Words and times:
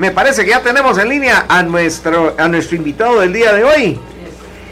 Me 0.00 0.10
parece 0.12 0.44
que 0.46 0.52
ya 0.52 0.62
tenemos 0.62 0.96
en 0.96 1.10
línea 1.10 1.44
a 1.46 1.62
nuestro, 1.62 2.34
invitado 2.72 3.20
del 3.20 3.34
día 3.34 3.52
de 3.52 3.64
hoy. 3.64 4.00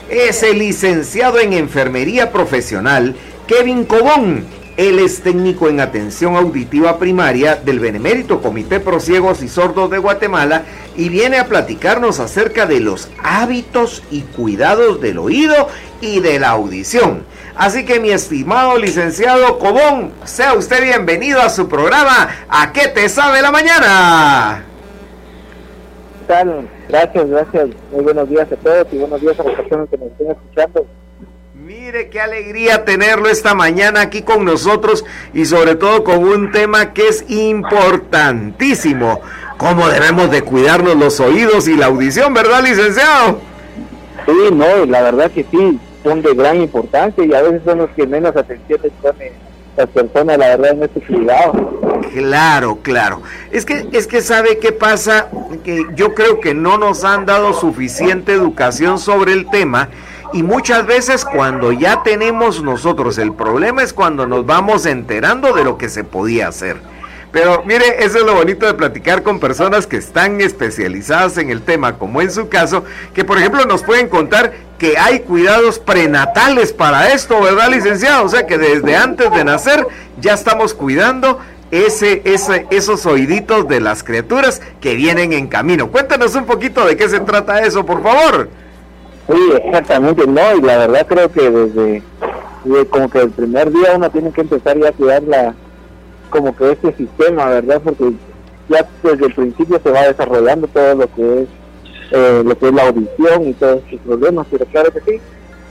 Es 0.08 0.42
el 0.42 0.58
licenciado 0.58 1.38
en 1.38 1.52
enfermería 1.52 2.32
profesional 2.32 3.14
Kevin 3.46 3.84
Cobón. 3.84 4.46
Él 4.78 4.98
es 4.98 5.20
técnico 5.20 5.68
en 5.68 5.80
atención 5.80 6.34
auditiva 6.34 6.98
primaria 6.98 7.56
del 7.56 7.78
Benemérito 7.78 8.40
Comité 8.40 8.80
Pro 8.80 9.00
Ciegos 9.00 9.42
y 9.42 9.50
Sordos 9.50 9.90
de 9.90 9.98
Guatemala 9.98 10.62
y 10.96 11.10
viene 11.10 11.36
a 11.36 11.46
platicarnos 11.46 12.20
acerca 12.20 12.64
de 12.64 12.80
los 12.80 13.10
hábitos 13.22 14.02
y 14.10 14.22
cuidados 14.22 14.98
del 15.02 15.18
oído 15.18 15.68
y 16.00 16.20
de 16.20 16.38
la 16.38 16.50
audición. 16.50 17.26
Así 17.54 17.84
que 17.84 18.00
mi 18.00 18.12
estimado 18.12 18.78
licenciado 18.78 19.58
Cobón, 19.58 20.10
sea 20.24 20.54
usted 20.54 20.82
bienvenido 20.82 21.42
a 21.42 21.50
su 21.50 21.68
programa 21.68 22.30
¿A 22.48 22.72
qué 22.72 22.88
te 22.88 23.10
sabe 23.10 23.42
la 23.42 23.50
mañana? 23.50 24.67
Gracias, 26.88 27.30
gracias. 27.30 27.68
Muy 27.90 28.04
buenos 28.04 28.28
días 28.28 28.46
a 28.52 28.56
todos 28.56 28.86
y 28.92 28.98
buenos 28.98 29.20
días 29.20 29.40
a 29.40 29.44
las 29.44 29.54
personas 29.54 29.88
que 29.88 29.96
nos 29.96 30.08
estén 30.08 30.30
escuchando. 30.30 30.86
Mire 31.54 32.10
qué 32.10 32.20
alegría 32.20 32.84
tenerlo 32.84 33.30
esta 33.30 33.54
mañana 33.54 34.02
aquí 34.02 34.22
con 34.22 34.44
nosotros 34.44 35.06
y 35.32 35.46
sobre 35.46 35.74
todo 35.74 36.04
con 36.04 36.24
un 36.24 36.52
tema 36.52 36.92
que 36.92 37.08
es 37.08 37.24
importantísimo. 37.30 39.22
Cómo 39.56 39.88
debemos 39.88 40.30
de 40.30 40.42
cuidarnos 40.42 40.96
los 40.96 41.18
oídos 41.18 41.66
y 41.66 41.76
la 41.76 41.86
audición, 41.86 42.34
¿verdad, 42.34 42.62
licenciado? 42.62 43.40
Sí, 44.26 44.54
no, 44.54 44.84
la 44.84 45.02
verdad 45.02 45.30
que 45.30 45.46
sí, 45.50 45.80
son 46.04 46.20
de 46.20 46.34
gran 46.34 46.60
importancia 46.60 47.24
y 47.24 47.32
a 47.32 47.40
veces 47.40 47.62
son 47.64 47.78
los 47.78 47.90
que 47.90 48.06
menos 48.06 48.36
atención 48.36 48.80
les 48.82 48.92
ponen 49.00 49.32
las 49.76 49.88
personas, 49.88 50.38
la 50.38 50.56
verdad, 50.56 50.72
en 50.72 50.82
este 50.82 51.00
cuidado. 51.00 51.77
Claro, 52.12 52.78
claro. 52.82 53.22
Es 53.50 53.64
que, 53.64 53.88
es 53.92 54.06
que 54.06 54.20
sabe 54.20 54.58
qué 54.58 54.72
pasa, 54.72 55.28
que 55.64 55.86
yo 55.94 56.14
creo 56.14 56.40
que 56.40 56.54
no 56.54 56.78
nos 56.78 57.04
han 57.04 57.26
dado 57.26 57.52
suficiente 57.52 58.32
educación 58.32 58.98
sobre 58.98 59.32
el 59.32 59.48
tema 59.50 59.88
y 60.32 60.42
muchas 60.42 60.86
veces 60.86 61.24
cuando 61.24 61.72
ya 61.72 62.02
tenemos 62.02 62.62
nosotros 62.62 63.18
el 63.18 63.32
problema 63.32 63.82
es 63.82 63.92
cuando 63.92 64.26
nos 64.26 64.44
vamos 64.44 64.84
enterando 64.84 65.52
de 65.54 65.64
lo 65.64 65.78
que 65.78 65.88
se 65.88 66.04
podía 66.04 66.48
hacer. 66.48 66.76
Pero 67.32 67.62
mire, 67.66 68.04
eso 68.04 68.18
es 68.18 68.24
lo 68.24 68.34
bonito 68.34 68.64
de 68.64 68.72
platicar 68.72 69.22
con 69.22 69.38
personas 69.38 69.86
que 69.86 69.98
están 69.98 70.40
especializadas 70.40 71.36
en 71.36 71.50
el 71.50 71.60
tema, 71.60 71.98
como 71.98 72.22
en 72.22 72.30
su 72.30 72.48
caso, 72.48 72.84
que 73.14 73.24
por 73.24 73.36
ejemplo 73.38 73.66
nos 73.66 73.82
pueden 73.82 74.08
contar 74.08 74.54
que 74.78 74.96
hay 74.96 75.20
cuidados 75.20 75.78
prenatales 75.78 76.72
para 76.72 77.12
esto, 77.12 77.40
¿verdad, 77.40 77.70
licenciado? 77.70 78.24
O 78.24 78.28
sea 78.28 78.46
que 78.46 78.56
desde 78.56 78.96
antes 78.96 79.30
de 79.30 79.44
nacer 79.44 79.86
ya 80.18 80.34
estamos 80.34 80.72
cuidando 80.72 81.38
ese, 81.70 82.22
ese, 82.24 82.66
esos 82.70 83.06
oíditos 83.06 83.68
de 83.68 83.80
las 83.80 84.02
criaturas 84.02 84.62
que 84.80 84.94
vienen 84.94 85.32
en 85.32 85.48
camino. 85.48 85.90
Cuéntanos 85.90 86.34
un 86.34 86.46
poquito 86.46 86.86
de 86.86 86.96
qué 86.96 87.08
se 87.08 87.20
trata 87.20 87.60
eso, 87.62 87.84
por 87.84 88.02
favor. 88.02 88.48
Sí, 89.28 89.52
exactamente, 89.62 90.26
no, 90.26 90.56
y 90.56 90.62
la 90.62 90.78
verdad 90.78 91.06
creo 91.06 91.30
que 91.30 91.50
desde, 91.50 92.02
como 92.88 93.10
que 93.10 93.20
el 93.20 93.30
primer 93.30 93.70
día 93.70 93.92
uno 93.94 94.10
tiene 94.10 94.32
que 94.32 94.40
empezar 94.40 94.78
ya 94.78 94.88
a 94.88 94.92
cuidar 94.92 95.22
la, 95.24 95.54
como 96.30 96.56
que 96.56 96.72
este 96.72 96.94
sistema, 96.94 97.46
¿verdad? 97.46 97.80
Porque 97.84 98.12
ya 98.68 98.88
desde 99.02 99.26
el 99.26 99.34
principio 99.34 99.80
se 99.82 99.90
va 99.90 100.02
desarrollando 100.02 100.66
todo 100.68 100.94
lo 100.94 101.14
que 101.14 101.42
es 101.42 101.48
eh, 102.10 102.42
lo 102.44 102.58
que 102.58 102.68
es 102.68 102.74
la 102.74 102.86
audición 102.86 103.48
y 103.48 103.52
todos 103.52 103.82
estos 103.84 104.00
problemas, 104.00 104.46
pero 104.50 104.64
claro 104.66 104.90
que 104.92 105.00
sí, 105.00 105.20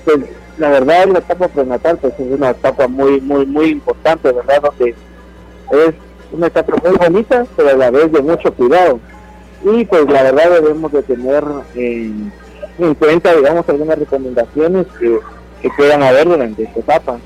pues 0.06 0.18
la 0.60 0.70
verdad 0.70 1.08
la 1.08 1.20
etapa 1.20 1.48
prenatal 1.48 1.98
pues 1.98 2.14
es 2.20 2.32
una 2.32 2.52
etapa 2.52 2.88
muy, 2.88 3.20
muy, 3.22 3.46
muy 3.48 3.70
importante, 3.70 4.32
¿verdad? 4.32 4.62
Donde 4.62 4.94
es 5.72 5.94
una 6.32 6.48
etapa 6.48 6.76
muy 6.84 6.98
bonita, 6.98 7.46
pero 7.56 7.70
a 7.70 7.74
la 7.74 7.92
vez 7.92 8.12
de 8.12 8.22
mucho 8.22 8.54
cuidado. 8.54 9.00
Y 9.64 9.86
pues 9.86 10.06
la 10.10 10.24
verdad 10.24 10.52
debemos 10.52 10.92
de 10.92 11.04
tener 11.04 11.44
en 11.76 12.94
cuenta, 13.00 13.36
digamos, 13.36 13.68
algunas 13.68 13.98
recomendaciones 13.98 14.86
que, 15.00 15.20
que 15.62 15.70
puedan 15.76 16.04
haber 16.04 16.28
durante 16.28 16.64
esta 16.64 16.80
etapa. 16.80 17.20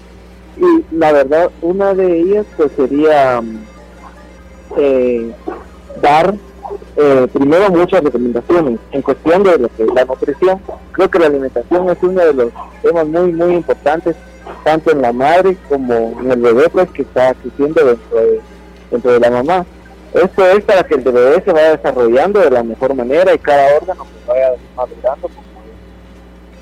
Y 0.57 0.95
la 0.95 1.11
verdad, 1.11 1.49
una 1.61 1.93
de 1.93 2.19
ellas 2.19 2.45
pues 2.57 2.71
sería 2.75 3.41
eh, 4.77 5.31
dar 6.01 6.35
eh, 6.97 7.27
primero 7.33 7.69
muchas 7.69 8.03
recomendaciones 8.03 8.79
en 8.91 9.01
cuestión 9.01 9.43
de 9.43 9.57
lo 9.57 9.69
que 9.69 9.83
es 9.83 9.93
la 9.93 10.05
nutrición. 10.05 10.59
Creo 10.91 11.09
que 11.09 11.19
la 11.19 11.27
alimentación 11.27 11.89
es 11.89 11.97
uno 12.01 12.21
de 12.21 12.33
los 12.33 12.51
temas 12.81 13.07
muy, 13.07 13.31
muy 13.33 13.55
importantes, 13.55 14.15
tanto 14.63 14.91
en 14.91 15.01
la 15.01 15.11
madre 15.11 15.57
como 15.69 16.19
en 16.19 16.31
el 16.31 16.39
bebé 16.39 16.69
pues, 16.69 16.89
que 16.91 17.01
está 17.03 17.33
creciendo 17.33 17.85
dentro 17.85 18.19
de, 18.19 18.41
dentro 18.89 19.11
de 19.13 19.19
la 19.19 19.29
mamá. 19.29 19.65
Esto 20.13 20.45
es 20.45 20.63
para 20.65 20.83
que 20.83 20.95
el 20.95 21.01
bebé 21.01 21.41
se 21.43 21.51
vaya 21.53 21.77
desarrollando 21.77 22.41
de 22.41 22.51
la 22.51 22.63
mejor 22.63 22.93
manera 22.93 23.33
y 23.33 23.39
cada 23.39 23.77
órgano 23.77 24.05
se 24.05 24.31
vaya 24.31 24.53
madurando 24.75 25.29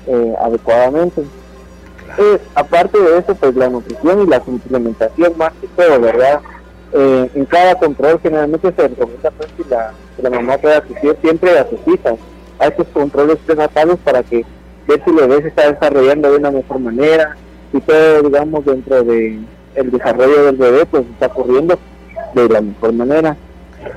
eh, 0.06 0.34
adecuadamente. 0.40 1.22
Eh, 2.18 2.40
aparte 2.54 2.98
de 2.98 3.18
eso, 3.18 3.34
pues 3.34 3.54
la 3.56 3.68
nutrición 3.68 4.22
y 4.22 4.26
la 4.26 4.44
suplementación 4.44 5.32
más 5.36 5.52
que 5.60 5.66
todo, 5.68 6.00
¿verdad? 6.00 6.40
Eh, 6.92 7.30
en 7.34 7.44
cada 7.44 7.74
control 7.76 8.20
generalmente 8.20 8.72
se 8.72 8.88
recomienda 8.88 9.30
pues, 9.32 9.48
que, 9.52 9.64
la, 9.68 9.92
la 10.22 10.30
mamá 10.30 10.58
pueda 10.58 10.78
asistir 10.78 11.16
siempre 11.20 11.58
a 11.58 11.68
sus 11.68 11.80
hijas, 11.86 12.14
a 12.58 12.66
estos 12.66 12.86
controles 12.88 13.38
prenatales 13.46 13.96
para 14.04 14.22
que 14.22 14.44
ver 14.86 15.02
si 15.04 15.10
el 15.10 15.16
bebé 15.16 15.42
se 15.42 15.48
está 15.48 15.70
desarrollando 15.70 16.30
de 16.30 16.36
una 16.36 16.50
mejor 16.50 16.78
manera 16.80 17.36
y 17.72 17.80
todo, 17.80 18.22
digamos, 18.22 18.64
dentro 18.64 19.02
de 19.02 19.38
el 19.74 19.90
desarrollo 19.90 20.44
del 20.46 20.56
bebé, 20.56 20.86
pues 20.86 21.04
está 21.12 21.26
ocurriendo 21.26 21.78
de 22.34 22.48
la 22.48 22.60
mejor 22.60 22.92
manera. 22.92 23.36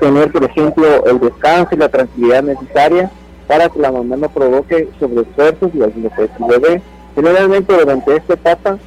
Tener, 0.00 0.32
por 0.32 0.44
ejemplo, 0.44 1.04
el 1.06 1.20
descanso 1.20 1.74
y 1.74 1.78
la 1.78 1.88
tranquilidad 1.88 2.42
necesaria 2.42 3.10
para 3.46 3.68
que 3.68 3.78
la 3.78 3.92
mamá 3.92 4.16
no 4.16 4.28
provoque 4.28 4.88
sobreesfuerzos 4.98 5.70
y 5.74 5.78
puede 5.78 6.30
el 6.38 6.60
bebé 6.60 6.82
Generalmente 7.14 7.72
durante 7.72 8.16
esta 8.16 8.34
etapa 8.34 8.78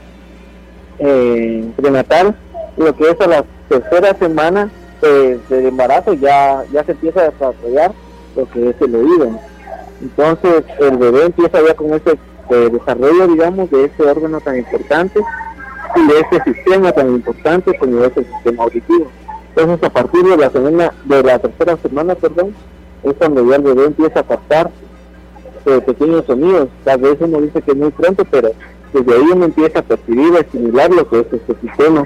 eh, 1.00 1.66
prenatal, 1.78 2.36
lo 2.76 2.96
que 2.96 3.10
es 3.10 3.22
a 3.22 3.28
la 3.28 3.46
tercera 3.70 4.14
semana 4.18 4.70
de 5.02 5.40
embarazo 5.50 6.14
ya, 6.14 6.64
ya 6.74 6.84
se 6.84 6.92
empieza 6.92 7.22
a 7.22 7.30
desarrollar 7.30 7.92
lo 8.36 8.50
que 8.50 8.70
es 8.70 8.82
el 8.82 8.96
oído. 8.96 9.40
Entonces 10.02 10.64
el 10.80 10.98
bebé 10.98 11.26
empieza 11.26 11.60
ya 11.66 11.74
con 11.76 11.94
ese 11.94 12.18
eh, 12.50 12.70
desarrollo, 12.72 13.28
digamos, 13.28 13.70
de 13.72 13.86
ese 13.86 14.04
órgano 14.04 14.40
tan 14.42 14.58
importante 14.58 15.20
y 15.96 16.08
de 16.08 16.20
ese 16.20 16.54
sistema 16.54 16.92
tan 16.92 17.10
importante 17.10 17.78
como 17.78 18.04
es 18.04 18.16
el 18.18 18.26
sistema 18.26 18.64
auditivo. 18.64 19.08
Entonces 19.56 19.84
a 19.84 19.90
partir 19.90 20.24
de 20.24 20.38
la 20.38 20.50
semana, 20.50 20.94
de 21.06 21.24
la 21.24 21.40
tercera 21.40 21.78
semana, 21.78 22.16
perdón, 22.16 22.54
es 23.04 23.14
cuando 23.16 23.50
ya 23.50 23.56
el 23.56 23.62
bebé 23.64 23.86
empieza 23.86 24.20
a 24.20 24.24
captar 24.24 24.70
de 25.66 25.82
pequeños 25.82 26.26
sonidos. 26.26 26.70
Tal 26.84 27.02
vez 27.02 27.18
uno 27.20 27.42
dice 27.42 27.62
que 27.62 27.72
es 27.72 27.78
muy 27.78 27.92
pronto, 27.92 28.24
pero 28.30 28.52
desde 28.94 29.14
ahí 29.14 29.30
uno 29.34 29.46
empieza 29.46 29.80
a 29.80 29.82
percibir, 29.82 30.36
a 30.36 30.42
asimilar 30.42 30.92
lo 30.92 31.08
que 31.10 31.20
es 31.22 31.34
este 31.34 31.56
sistema. 31.62 32.06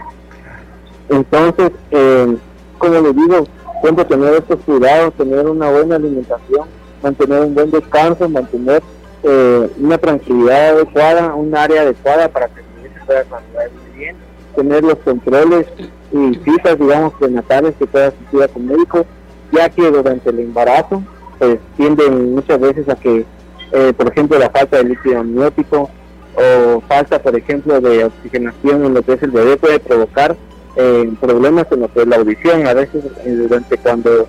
Entonces, 1.10 1.72
eh, 1.92 2.38
como 2.78 2.94
les 2.94 3.16
digo, 3.16 3.46
siempre 3.82 4.06
tener 4.06 4.34
estos 4.36 4.60
cuidados, 4.62 5.14
tener 5.16 5.46
una 5.46 5.70
buena 5.70 5.96
alimentación, 5.96 6.68
mantener 7.04 7.42
un 7.42 7.54
buen 7.54 7.72
descanso, 7.72 8.30
mantener 8.30 8.82
eh, 9.24 9.70
una 9.80 9.98
tranquilidad 9.98 10.70
adecuada, 10.70 11.36
un 11.36 11.56
área 11.56 11.82
adecuada 11.82 12.28
para 12.30 12.48
que 12.48 12.60
el 12.60 12.94
se 12.94 13.06
pueda 13.06 13.26
muy 13.52 14.00
bien, 14.00 14.16
tener 14.56 14.84
los 14.84 14.98
controles 15.00 15.68
y 16.12 16.36
citas, 16.44 16.78
digamos, 16.78 17.14
prenatales 17.14 17.76
que 17.78 17.88
pueda 17.88 18.08
asistir 18.08 18.50
con 18.50 18.68
médicos, 18.68 19.06
ya 19.52 19.70
que 19.70 19.90
durante 19.90 20.30
el 20.30 20.40
embarazo 20.40 21.04
pues 21.40 21.60
tienden 21.76 22.36
muchas 22.36 22.60
veces 22.60 22.88
a 22.88 22.96
que 22.96 23.26
eh, 23.72 23.94
por 23.96 24.10
ejemplo, 24.10 24.38
la 24.38 24.50
falta 24.50 24.78
de 24.78 24.84
líquido 24.84 25.20
amniótico 25.20 25.90
o 26.36 26.82
falta, 26.88 27.22
por 27.22 27.36
ejemplo, 27.36 27.80
de 27.80 28.06
oxigenación 28.06 28.86
en 28.86 28.94
lo 28.94 29.02
que 29.02 29.14
es 29.14 29.24
el 29.24 29.32
bebé 29.32 29.58
puede 29.58 29.80
provocar 29.80 30.36
eh, 30.76 31.12
problemas 31.20 31.68
en 31.72 31.82
lo 31.82 31.94
que 31.94 32.02
es 32.02 32.08
la 32.08 32.18
audición. 32.18 32.68
A 32.68 32.74
veces, 32.74 33.04
eh, 33.26 33.32
durante 33.32 33.78
cuando 33.78 34.28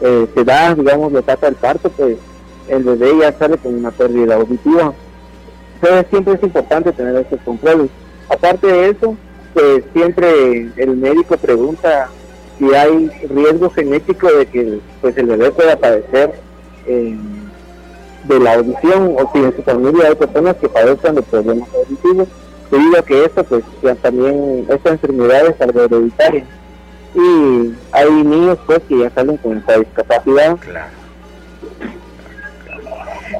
se 0.00 0.44
da, 0.44 0.74
digamos, 0.74 1.12
la 1.12 1.20
etapa 1.20 1.46
del 1.46 1.54
parto, 1.54 1.88
pues 1.88 2.18
el 2.68 2.82
bebé 2.82 3.18
ya 3.20 3.32
sale 3.38 3.56
con 3.58 3.74
una 3.74 3.90
pérdida 3.90 4.36
auditiva. 4.36 4.92
Entonces, 5.74 6.06
siempre 6.10 6.34
es 6.34 6.42
importante 6.42 6.92
tener 6.92 7.16
estos 7.16 7.40
controles. 7.44 7.90
Aparte 8.28 8.66
de 8.66 8.90
eso, 8.90 9.16
pues 9.52 9.84
siempre 9.92 10.68
el 10.76 10.96
médico 10.96 11.36
pregunta 11.36 12.08
si 12.58 12.72
hay 12.74 13.10
riesgo 13.28 13.70
genético 13.70 14.30
de 14.32 14.46
que 14.46 14.80
pues 15.00 15.16
el 15.16 15.26
bebé 15.26 15.50
pueda 15.50 15.76
padecer 15.76 16.34
de 16.86 18.40
la 18.40 18.54
audición 18.54 19.16
o 19.18 19.30
si 19.32 19.38
en 19.38 19.54
su 19.56 19.62
familia 19.62 20.08
hay 20.08 20.14
personas 20.14 20.56
que 20.56 20.68
padecen 20.68 21.16
de 21.16 21.22
problemas 21.22 21.68
auditivos 21.74 22.28
debido 22.70 22.98
a 22.98 23.02
que 23.02 23.24
esto 23.24 23.44
pues 23.44 23.64
ya 23.82 23.94
también 23.96 24.66
esta 24.68 24.90
enfermedad 24.90 25.46
es 25.46 25.60
algo 25.60 25.82
hereditaria 25.82 26.44
y 27.14 27.74
hay 27.92 28.10
niños 28.10 28.58
pues 28.66 28.80
que 28.88 28.98
ya 28.98 29.10
salen 29.10 29.36
con 29.36 29.56
esta 29.58 29.78
discapacidad. 29.78 30.56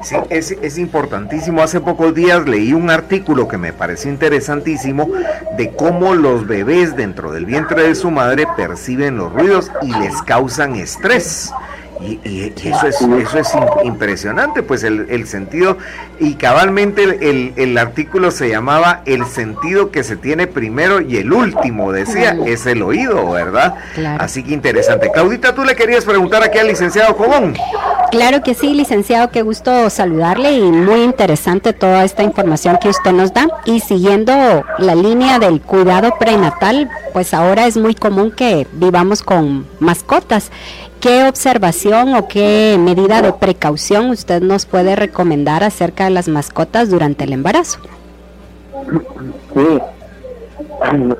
Sí, 0.05 0.15
es, 0.29 0.51
es, 0.51 0.77
importantísimo. 0.77 1.63
Hace 1.63 1.81
pocos 1.81 2.13
días 2.13 2.47
leí 2.47 2.73
un 2.73 2.91
artículo 2.91 3.47
que 3.47 3.57
me 3.57 3.73
pareció 3.73 4.11
interesantísimo 4.11 5.09
de 5.57 5.71
cómo 5.71 6.13
los 6.13 6.45
bebés 6.45 6.95
dentro 6.95 7.31
del 7.31 7.47
vientre 7.47 7.87
de 7.87 7.95
su 7.95 8.11
madre 8.11 8.45
perciben 8.55 9.17
los 9.17 9.33
ruidos 9.33 9.71
y 9.81 9.91
les 9.97 10.21
causan 10.21 10.75
estrés 10.75 11.51
Y, 12.01 12.53
eso 12.63 12.87
es, 12.87 13.01
eso 13.01 13.39
es 13.39 13.49
impresionante, 13.83 14.63
pues 14.63 14.83
el, 14.83 15.27
sentido, 15.27 15.77
y 16.19 16.35
cabalmente 16.35 17.03
el, 17.03 17.53
el, 17.55 17.77
artículo 17.77 18.31
se 18.31 18.49
llamaba 18.49 19.01
El 19.05 19.25
sentido 19.25 19.91
que 19.91 20.03
se 20.03 20.17
tiene 20.17 20.47
primero 20.47 21.01
y 21.01 21.17
el 21.17 21.31
último, 21.31 21.91
decía, 21.91 22.37
es 22.45 22.65
el 22.65 22.81
oído, 22.81 23.31
¿verdad? 23.31 23.75
Así 24.19 24.43
que 24.43 24.53
interesante. 24.53 25.09
Claudita, 25.11 25.55
tú 25.55 25.63
le 25.63 25.75
querías 25.75 26.05
preguntar 26.05 26.43
aquí 26.43 26.57
al 26.57 26.67
licenciado 26.67 27.15
Cobón. 27.15 27.55
Claro 28.11 28.41
que 28.43 28.53
sí, 28.53 28.73
licenciado, 28.73 29.29
qué 29.29 29.41
gusto 29.41 29.89
saludarle 29.89 30.53
y 30.53 30.61
muy 30.61 31.01
interesante 31.01 31.73
toda 31.73 32.03
esta 32.03 32.23
información 32.23 32.77
que 32.81 32.89
usted 32.89 33.11
nos 33.11 33.33
da. 33.33 33.47
Y 33.65 33.79
siguiendo 33.79 34.63
la 34.77 34.95
línea 34.95 35.39
del 35.39 35.61
cuidado 35.61 36.13
prenatal, 36.17 36.89
pues 37.13 37.33
ahora 37.33 37.67
es 37.67 37.77
muy 37.77 37.95
común 37.95 38.31
que 38.31 38.67
vivamos 38.73 39.21
con 39.21 39.67
mascotas. 39.79 40.51
¿Qué 41.05 41.23
observación 41.27 42.15
o 42.15 42.27
qué 42.27 42.77
medida 42.79 43.21
de 43.21 43.31
precaución 43.31 44.09
usted 44.09 44.41
nos 44.41 44.65
puede 44.65 44.95
recomendar 44.95 45.63
acerca 45.63 46.05
de 46.05 46.09
las 46.09 46.27
mascotas 46.27 46.89
durante 46.89 47.25
el 47.25 47.33
embarazo? 47.33 47.77
Sí, 49.53 49.79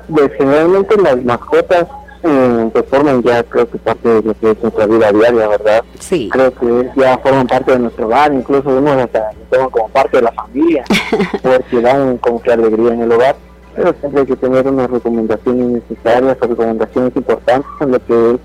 pues, 0.08 0.32
generalmente 0.38 0.96
las 1.00 1.24
mascotas 1.24 1.86
eh, 2.24 2.82
forman 2.90 3.22
ya 3.22 3.44
creo 3.44 3.70
que 3.70 3.78
parte 3.78 4.08
de 4.08 4.22
lo 4.22 4.34
que 4.34 4.50
es 4.50 4.60
nuestra 4.60 4.86
vida 4.86 5.12
diaria, 5.12 5.46
¿verdad? 5.46 5.84
Sí. 6.00 6.30
Creo 6.32 6.52
que 6.52 6.90
ya 6.96 7.16
forman 7.18 7.46
parte 7.46 7.70
de 7.70 7.78
nuestro 7.78 8.06
hogar, 8.06 8.34
incluso 8.34 8.68
unos 8.68 8.96
hasta 8.96 9.30
toman 9.50 9.70
como 9.70 9.88
parte 9.90 10.16
de 10.16 10.22
la 10.24 10.32
familia, 10.32 10.84
porque 11.44 11.80
dan 11.80 12.18
como 12.18 12.42
que 12.42 12.52
alegría 12.52 12.92
en 12.92 13.02
el 13.02 13.12
hogar. 13.12 13.36
Pero 13.76 13.94
siempre 14.00 14.22
hay 14.22 14.26
que 14.26 14.36
tener 14.36 14.66
unas 14.66 14.90
recomendaciones 14.90 15.84
necesarias 15.88 16.40
recomendaciones 16.40 17.14
importantes 17.14 17.70
en 17.80 17.92
lo 17.92 18.04
que 18.04 18.30
es 18.32 18.40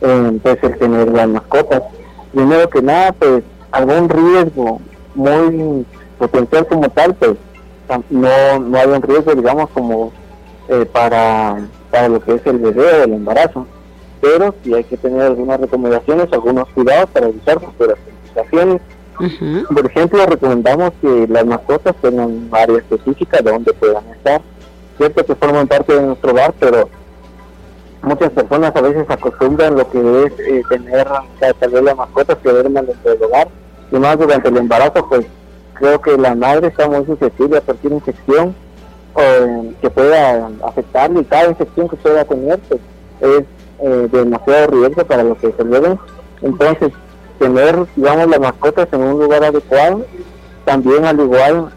eh, 0.00 0.38
pues 0.42 0.58
el 0.62 0.78
tener 0.78 1.08
las 1.08 1.28
mascotas. 1.28 1.82
Primero 2.32 2.68
que 2.68 2.82
nada, 2.82 3.12
pues 3.12 3.42
algún 3.72 4.08
riesgo 4.08 4.80
muy 5.14 5.86
potencial 6.18 6.66
como 6.66 6.88
tal, 6.90 7.14
pues 7.14 7.36
no, 8.10 8.58
no 8.58 8.78
hay 8.78 8.88
un 8.88 9.02
riesgo, 9.02 9.34
digamos, 9.34 9.70
como 9.70 10.12
eh, 10.68 10.86
para, 10.90 11.66
para 11.90 12.08
lo 12.08 12.20
que 12.20 12.34
es 12.34 12.46
el 12.46 12.58
bebé 12.58 13.00
o 13.00 13.04
el 13.04 13.12
embarazo. 13.12 13.66
Pero 14.20 14.54
sí 14.62 14.74
hay 14.74 14.84
que 14.84 14.96
tener 14.96 15.22
algunas 15.22 15.60
recomendaciones, 15.60 16.32
algunos 16.32 16.68
cuidados 16.70 17.10
para 17.10 17.28
evitar 17.28 17.60
futuras 17.60 17.98
complicaciones. 18.04 18.80
Por 19.72 19.86
ejemplo, 19.86 20.26
recomendamos 20.26 20.92
que 21.00 21.26
las 21.28 21.46
mascotas 21.46 21.94
tengan 22.02 22.26
un 22.26 22.48
área 22.52 22.78
específica 22.78 23.40
donde 23.40 23.72
puedan 23.72 24.04
estar. 24.08 24.42
Cierto 24.98 25.24
que 25.24 25.34
forman 25.34 25.66
parte 25.66 25.94
de 25.94 26.02
nuestro 26.02 26.32
hogar, 26.32 26.54
pero 26.58 26.88
muchas 28.06 28.30
personas 28.30 28.74
a 28.74 28.80
veces 28.80 29.04
acostumbran 29.08 29.76
lo 29.76 29.90
que 29.90 29.98
es 30.24 30.32
eh, 30.40 30.62
tener 30.68 31.06
tal 31.60 31.70
vez 31.70 31.82
las 31.82 31.96
mascotas 31.96 32.38
que 32.38 32.50
duerman 32.50 32.86
dentro 32.86 33.10
del 33.10 33.22
hogar. 33.24 33.48
Y 33.90 33.96
más 33.96 34.18
durante 34.18 34.48
el 34.48 34.56
embarazo 34.56 35.06
pues 35.08 35.26
creo 35.74 36.00
que 36.00 36.16
la 36.16 36.34
madre 36.34 36.68
está 36.68 36.88
muy 36.88 37.04
susceptible 37.04 37.58
a 37.58 37.60
cualquier 37.60 37.92
infección 37.92 38.54
que 39.80 39.88
pueda 39.88 40.50
afectarle 40.62 41.20
y 41.20 41.24
cada 41.24 41.48
infección 41.48 41.88
que 41.88 41.96
pueda 41.96 42.24
tener 42.24 42.58
pues, 42.68 42.80
es 43.20 43.44
eh, 43.80 44.08
demasiado 44.12 44.66
riesgo 44.68 45.04
para 45.06 45.22
lo 45.22 45.36
que 45.38 45.52
se 45.52 45.62
bebé 45.62 45.98
entonces 46.42 46.92
tener 47.38 47.86
digamos 47.96 48.28
las 48.28 48.40
mascotas 48.40 48.88
en 48.92 49.00
un 49.00 49.18
lugar 49.18 49.44
adecuado 49.44 50.04
también 50.66 51.06
al 51.06 51.18
igual 51.18 51.70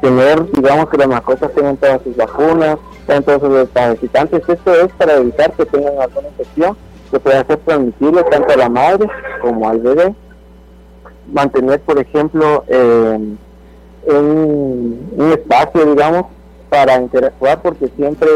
tener 0.00 0.50
digamos 0.52 0.88
que 0.88 0.96
las 0.96 1.06
mascotas 1.06 1.52
tengan 1.52 1.76
todas 1.76 2.02
sus 2.02 2.16
vacunas 2.16 2.78
entonces 3.16 3.48
los 3.48 3.68
parasitantes. 3.68 4.48
Esto 4.48 4.74
es 4.74 4.92
para 4.92 5.16
evitar 5.16 5.52
que 5.52 5.66
tengan 5.66 6.00
alguna 6.00 6.28
infección 6.28 6.76
que 7.10 7.18
pueda 7.18 7.44
ser 7.44 7.58
transmisible 7.58 8.22
tanto 8.24 8.52
a 8.52 8.56
la 8.56 8.68
madre 8.68 9.08
como 9.40 9.68
al 9.68 9.80
bebé. 9.80 10.14
Mantener, 11.32 11.80
por 11.80 11.98
ejemplo, 11.98 12.64
un, 14.06 15.32
espacio, 15.32 15.86
digamos, 15.86 16.26
para 16.68 16.96
interactuar, 16.96 17.60
porque 17.62 17.88
siempre 17.96 18.28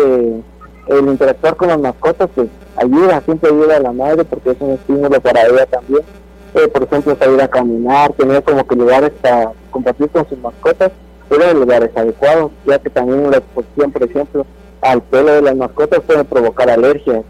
el 0.87 1.07
interactuar 1.07 1.57
con 1.57 1.69
las 1.69 1.81
mascotas 1.81 2.29
pues 2.35 2.49
ayuda, 2.77 3.23
siempre 3.23 3.51
ayuda 3.51 3.77
a 3.77 3.81
la 3.81 3.93
madre 3.93 4.25
porque 4.25 4.51
es 4.51 4.57
un 4.61 4.73
estímulo 4.73 5.21
para 5.21 5.47
ella 5.47 5.67
también. 5.67 6.03
Por 6.73 6.85
ejemplo, 6.85 7.17
salir 7.19 7.43
a 7.43 7.49
caminar, 7.49 8.13
tener 8.13 8.43
como 8.45 8.65
que 8.67 8.77
lugares 8.77 9.11
para 9.21 9.53
compartir 9.73 10.09
con 10.09 10.29
sus 10.29 10.39
mascotas, 10.39 10.93
pero 11.29 11.51
en 11.51 11.59
lugares 11.59 11.91
adecuados, 11.97 12.53
ya 12.65 12.79
que 12.79 12.91
también 12.91 13.31
la 13.31 13.39
exposición, 13.39 13.91
por 13.91 14.03
ejemplo, 14.05 14.47
al 14.81 15.03
pelo 15.03 15.33
de 15.33 15.43
las 15.43 15.57
mascotas 15.57 16.01
pueden 16.01 16.25
provocar 16.27 16.71
alergias. 16.71 17.25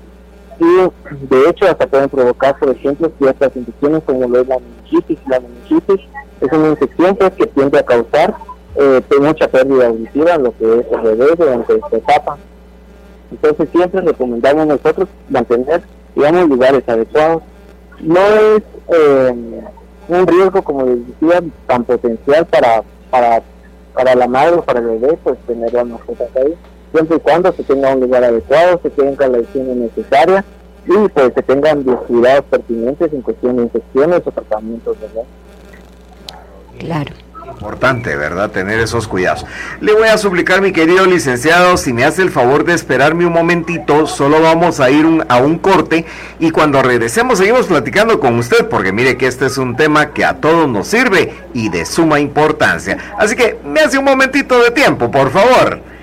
Y 0.59 1.25
de 1.27 1.49
hecho 1.49 1.67
hasta 1.67 1.87
pueden 1.87 2.09
provocar, 2.09 2.59
por 2.59 2.71
ejemplo, 2.71 3.11
ciertas 3.19 3.57
infecciones 3.57 4.03
como 4.05 4.29
lo 4.29 4.41
es 4.41 4.47
la 4.47 4.59
meningitis. 4.59 5.19
La 5.27 5.41
meningitis 5.41 6.01
es 6.41 6.53
una 6.53 6.69
infección 6.69 7.17
pues, 7.17 7.33
que 7.33 7.47
tiende 7.47 7.79
a 7.79 7.85
causar 7.85 8.35
eh, 8.77 9.01
pues, 9.09 9.21
mucha 9.21 9.49
pérdida 9.49 9.87
auditiva, 9.87 10.37
lo 10.37 10.57
que 10.57 10.81
es 10.81 10.87
el 10.93 11.01
bebé 11.01 11.35
durante 11.37 11.75
esta 11.75 11.97
etapa. 11.97 12.39
Entonces 13.31 13.69
siempre 13.73 14.01
recomendamos 14.01 14.67
nosotros 14.67 15.09
mantener, 15.29 15.83
digamos, 16.15 16.49
lugares 16.49 16.83
adecuados. 16.87 17.43
No 18.01 18.21
es 18.21 18.63
eh, 18.89 19.63
un 20.09 20.27
riesgo, 20.27 20.63
como 20.63 20.85
les 20.85 21.07
decía, 21.07 21.43
tan 21.67 21.85
potencial 21.85 22.47
para, 22.47 22.83
para, 23.11 23.43
para 23.95 24.15
la 24.15 24.27
madre 24.27 24.57
o 24.57 24.63
para 24.63 24.81
el 24.81 24.87
bebé, 24.87 25.19
pues 25.23 25.39
tener 25.47 25.73
las 25.73 25.87
mascotas 25.87 26.29
ahí 26.37 26.57
siempre 26.95 27.17
y 27.17 27.21
cuando 27.21 27.53
se 27.53 27.65
tenga 27.65 27.93
un 27.93 28.01
lugar 28.01 28.23
adecuado, 28.23 28.79
se 28.81 28.91
tenga 28.91 29.27
la 29.27 29.41
higiene 29.41 29.75
necesaria 29.75 30.45
y 30.87 31.09
pues 31.09 31.33
se 31.35 31.43
tengan 31.43 31.85
los 31.85 32.03
cuidados 32.03 32.45
pertinentes 32.45 33.13
en 33.13 33.23
cuestión 33.23 33.57
de 33.57 33.63
infecciones 33.65 34.23
o 34.25 34.31
tratamientos, 34.31 34.97
¿verdad? 35.01 35.25
Claro. 36.79 37.24
Importante, 37.47 38.17
¿verdad? 38.17 38.51
Tener 38.51 38.81
esos 38.81 39.07
cuidados. 39.07 39.45
Le 39.81 39.93
voy 39.93 40.09
a 40.09 40.19
suplicar, 40.19 40.61
mi 40.61 40.73
querido 40.73 41.07
licenciado, 41.07 41.77
si 41.77 41.93
me 41.93 42.05
hace 42.05 42.23
el 42.23 42.31
favor 42.31 42.65
de 42.65 42.75
esperarme 42.75 43.27
un 43.27 43.33
momentito, 43.33 44.07
solo 44.07 44.41
vamos 44.41 44.81
a 44.81 44.91
ir 44.91 45.07
a 45.29 45.37
un 45.39 45.59
corte 45.59 46.05
y 46.39 46.51
cuando 46.51 46.83
regresemos 46.83 47.39
seguimos 47.39 47.67
platicando 47.67 48.19
con 48.21 48.39
usted, 48.39 48.69
porque 48.69 48.93
mire 48.93 49.17
que 49.17 49.27
este 49.27 49.47
es 49.47 49.59
un 49.59 49.77
tema 49.77 50.13
que 50.13 50.25
a 50.25 50.41
todos 50.41 50.69
nos 50.69 50.89
sirve 50.89 51.35
y 51.53 51.69
de 51.69 51.85
suma 51.85 52.19
importancia. 52.21 52.99
Así 53.19 53.37
que 53.37 53.59
me 53.65 53.81
hace 53.81 53.99
un 53.99 54.05
momentito 54.05 54.63
de 54.63 54.71
tiempo, 54.71 55.11
por 55.11 55.31
favor. 55.31 55.94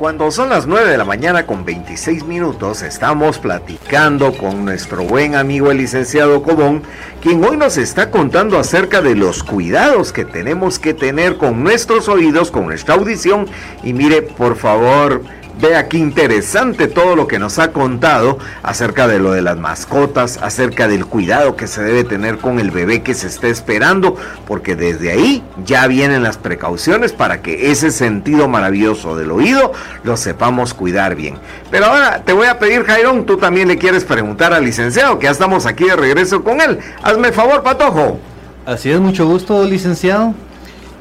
Cuando 0.00 0.30
son 0.30 0.48
las 0.48 0.66
9 0.66 0.88
de 0.88 0.96
la 0.96 1.04
mañana 1.04 1.44
con 1.44 1.66
26 1.66 2.24
minutos, 2.24 2.80
estamos 2.80 3.38
platicando 3.38 4.32
con 4.32 4.64
nuestro 4.64 5.04
buen 5.04 5.34
amigo 5.34 5.70
el 5.70 5.76
licenciado 5.76 6.42
Cobón, 6.42 6.82
quien 7.20 7.44
hoy 7.44 7.58
nos 7.58 7.76
está 7.76 8.10
contando 8.10 8.58
acerca 8.58 9.02
de 9.02 9.14
los 9.14 9.44
cuidados 9.44 10.14
que 10.14 10.24
tenemos 10.24 10.78
que 10.78 10.94
tener 10.94 11.36
con 11.36 11.62
nuestros 11.62 12.08
oídos, 12.08 12.50
con 12.50 12.64
nuestra 12.64 12.94
audición. 12.94 13.46
Y 13.82 13.92
mire, 13.92 14.22
por 14.22 14.56
favor, 14.56 15.20
Vea 15.60 15.88
qué 15.88 15.98
interesante 15.98 16.88
todo 16.88 17.14
lo 17.16 17.26
que 17.26 17.38
nos 17.38 17.58
ha 17.58 17.70
contado 17.72 18.38
acerca 18.62 19.06
de 19.06 19.18
lo 19.18 19.32
de 19.32 19.42
las 19.42 19.58
mascotas, 19.58 20.38
acerca 20.40 20.88
del 20.88 21.04
cuidado 21.04 21.54
que 21.54 21.66
se 21.66 21.82
debe 21.82 22.02
tener 22.04 22.38
con 22.38 22.58
el 22.58 22.70
bebé 22.70 23.02
que 23.02 23.12
se 23.12 23.26
está 23.26 23.48
esperando, 23.48 24.16
porque 24.46 24.74
desde 24.74 25.10
ahí 25.10 25.42
ya 25.66 25.86
vienen 25.86 26.22
las 26.22 26.38
precauciones 26.38 27.12
para 27.12 27.42
que 27.42 27.70
ese 27.70 27.90
sentido 27.90 28.48
maravilloso 28.48 29.16
del 29.16 29.30
oído 29.32 29.72
lo 30.02 30.16
sepamos 30.16 30.72
cuidar 30.72 31.14
bien. 31.14 31.34
Pero 31.70 31.86
ahora 31.86 32.22
te 32.24 32.32
voy 32.32 32.46
a 32.46 32.58
pedir, 32.58 32.84
Jairón, 32.84 33.26
tú 33.26 33.36
también 33.36 33.68
le 33.68 33.76
quieres 33.76 34.04
preguntar 34.04 34.54
al 34.54 34.64
licenciado, 34.64 35.18
que 35.18 35.24
ya 35.24 35.32
estamos 35.32 35.66
aquí 35.66 35.84
de 35.84 35.96
regreso 35.96 36.42
con 36.42 36.62
él. 36.62 36.78
Hazme 37.02 37.32
favor, 37.32 37.62
Patojo. 37.62 38.18
Así 38.64 38.90
es, 38.90 38.98
mucho 38.98 39.26
gusto, 39.26 39.62
licenciado 39.64 40.34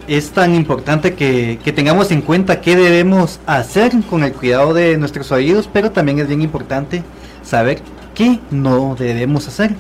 es 0.09 0.31
tan 0.31 0.55
importante 0.55 1.13
que, 1.13 1.59
tengamos 1.75 2.09
en 2.11 2.21
cuenta 2.21 2.61
qué 2.61 2.75
debemos 2.75 3.39
hacer 3.45 3.91
con 4.09 4.23
el 4.23 4.33
cuidado 4.33 4.73
de 4.73 4.97
nuestros 4.97 5.31
oídos, 5.31 5.69
pero 5.71 5.91
también 5.91 6.17
es 6.17 6.27
bien 6.27 6.41
importante 6.41 7.03
saber 7.43 7.79
qué 8.15 8.39
no 8.49 8.95
debemos 8.95 9.47
hacer. 9.47 9.75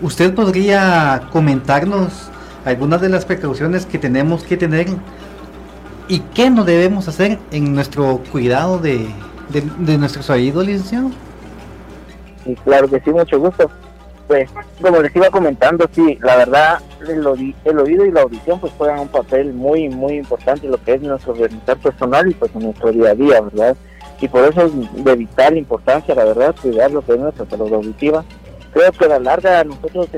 ¿Usted 0.00 0.34
podría 0.34 1.28
comentarnos 1.30 2.30
algunas 2.64 3.02
de 3.02 3.10
las 3.10 3.26
precauciones 3.26 3.84
que 3.84 3.98
tenemos 3.98 4.44
que 4.44 4.56
tener 4.56 4.86
y 6.08 6.20
qué 6.20 6.48
no 6.48 6.64
debemos 6.64 7.06
hacer 7.06 7.38
en 7.50 7.74
nuestro 7.74 8.22
cuidado 8.32 8.78
de, 8.78 9.06
de 9.50 9.98
nuestros 9.98 10.30
oídos, 10.30 10.66
licenciado? 10.66 11.10
Claro 12.64 12.88
que 12.88 12.98
sí, 13.00 13.10
mucho 13.10 13.38
gusto 13.38 13.70
pues 14.26 14.50
como 14.82 15.00
les 15.00 15.14
iba 15.14 15.30
comentando, 15.30 15.88
sí, 15.92 16.18
la 16.20 16.36
verdad 16.36 16.80
el, 17.00 17.54
el, 17.64 17.78
oído 17.78 18.04
y 18.04 18.10
la 18.10 18.22
audición 18.22 18.58
pues 18.60 18.72
juegan 18.76 19.00
un 19.00 19.08
papel 19.08 19.52
muy, 19.52 19.88
muy 19.88 20.14
importante 20.14 20.66
en 20.66 20.72
lo 20.72 20.82
que 20.82 20.94
es 20.94 21.02
nuestro 21.02 21.34
bienestar 21.34 21.76
personal 21.78 22.28
y 22.28 22.34
pues 22.34 22.50
en 22.54 22.64
nuestro 22.64 22.90
día 22.92 23.10
a 23.10 23.14
día, 23.14 23.40
¿verdad? 23.40 23.76
Y 24.20 24.28
por 24.28 24.44
eso 24.44 24.62
es 24.62 25.04
de 25.04 25.16
vital 25.16 25.56
importancia, 25.56 26.14
la 26.14 26.24
verdad, 26.24 26.54
cuidar 26.60 26.90
lo 26.90 27.02
que 27.04 27.12
es 27.12 27.18
nuestra 27.18 27.46
salud 27.46 27.72
auditiva. 27.72 28.24
Creo 28.72 28.92
que 28.92 29.04
a 29.04 29.08
la 29.08 29.18
larga 29.18 29.64
nosotros, 29.64 30.08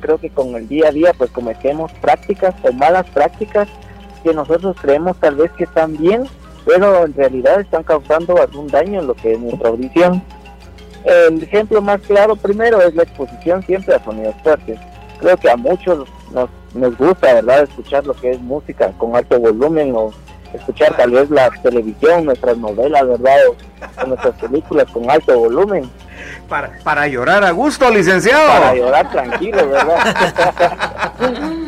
creo 0.00 0.18
que 0.18 0.30
con 0.30 0.54
el 0.54 0.68
día 0.68 0.88
a 0.88 0.92
día 0.92 1.12
pues 1.16 1.30
cometemos 1.30 1.92
prácticas 1.94 2.54
o 2.62 2.72
malas 2.72 3.08
prácticas 3.10 3.68
que 4.22 4.34
nosotros 4.34 4.76
creemos 4.80 5.16
tal 5.18 5.36
vez 5.36 5.50
que 5.52 5.64
están 5.64 5.96
bien, 5.96 6.24
pero 6.66 7.04
en 7.04 7.14
realidad 7.14 7.60
están 7.60 7.82
causando 7.82 8.36
algún 8.40 8.68
daño 8.68 9.00
en 9.00 9.06
lo 9.06 9.14
que 9.14 9.32
es 9.32 9.40
nuestra 9.40 9.70
audición. 9.70 10.22
El 11.04 11.42
ejemplo 11.42 11.80
más 11.80 12.00
claro 12.02 12.36
primero 12.36 12.80
es 12.82 12.94
la 12.94 13.04
exposición 13.04 13.62
siempre 13.62 13.94
a 13.94 14.04
sonidos 14.04 14.34
fuertes. 14.42 14.78
Creo 15.18 15.36
que 15.36 15.50
a 15.50 15.56
muchos 15.56 16.08
nos, 16.32 16.50
nos 16.74 16.96
gusta, 16.96 17.34
¿verdad?, 17.34 17.64
escuchar 17.64 18.06
lo 18.06 18.14
que 18.14 18.32
es 18.32 18.40
música 18.40 18.92
con 18.98 19.16
alto 19.16 19.38
volumen 19.38 19.94
o 19.94 20.12
escuchar 20.52 20.96
tal 20.96 21.12
vez 21.12 21.30
la 21.30 21.50
televisión, 21.62 22.24
nuestras 22.24 22.56
novelas, 22.58 23.06
¿verdad?, 23.06 23.36
o, 23.48 24.06
nuestras 24.06 24.34
películas 24.36 24.90
con 24.90 25.10
alto 25.10 25.38
volumen. 25.38 25.90
Para, 26.48 26.78
para 26.82 27.06
llorar 27.06 27.44
a 27.44 27.50
gusto, 27.50 27.88
licenciado. 27.90 28.46
Para 28.46 28.74
llorar 28.74 29.10
tranquilo, 29.10 29.68
¿verdad? 29.68 31.14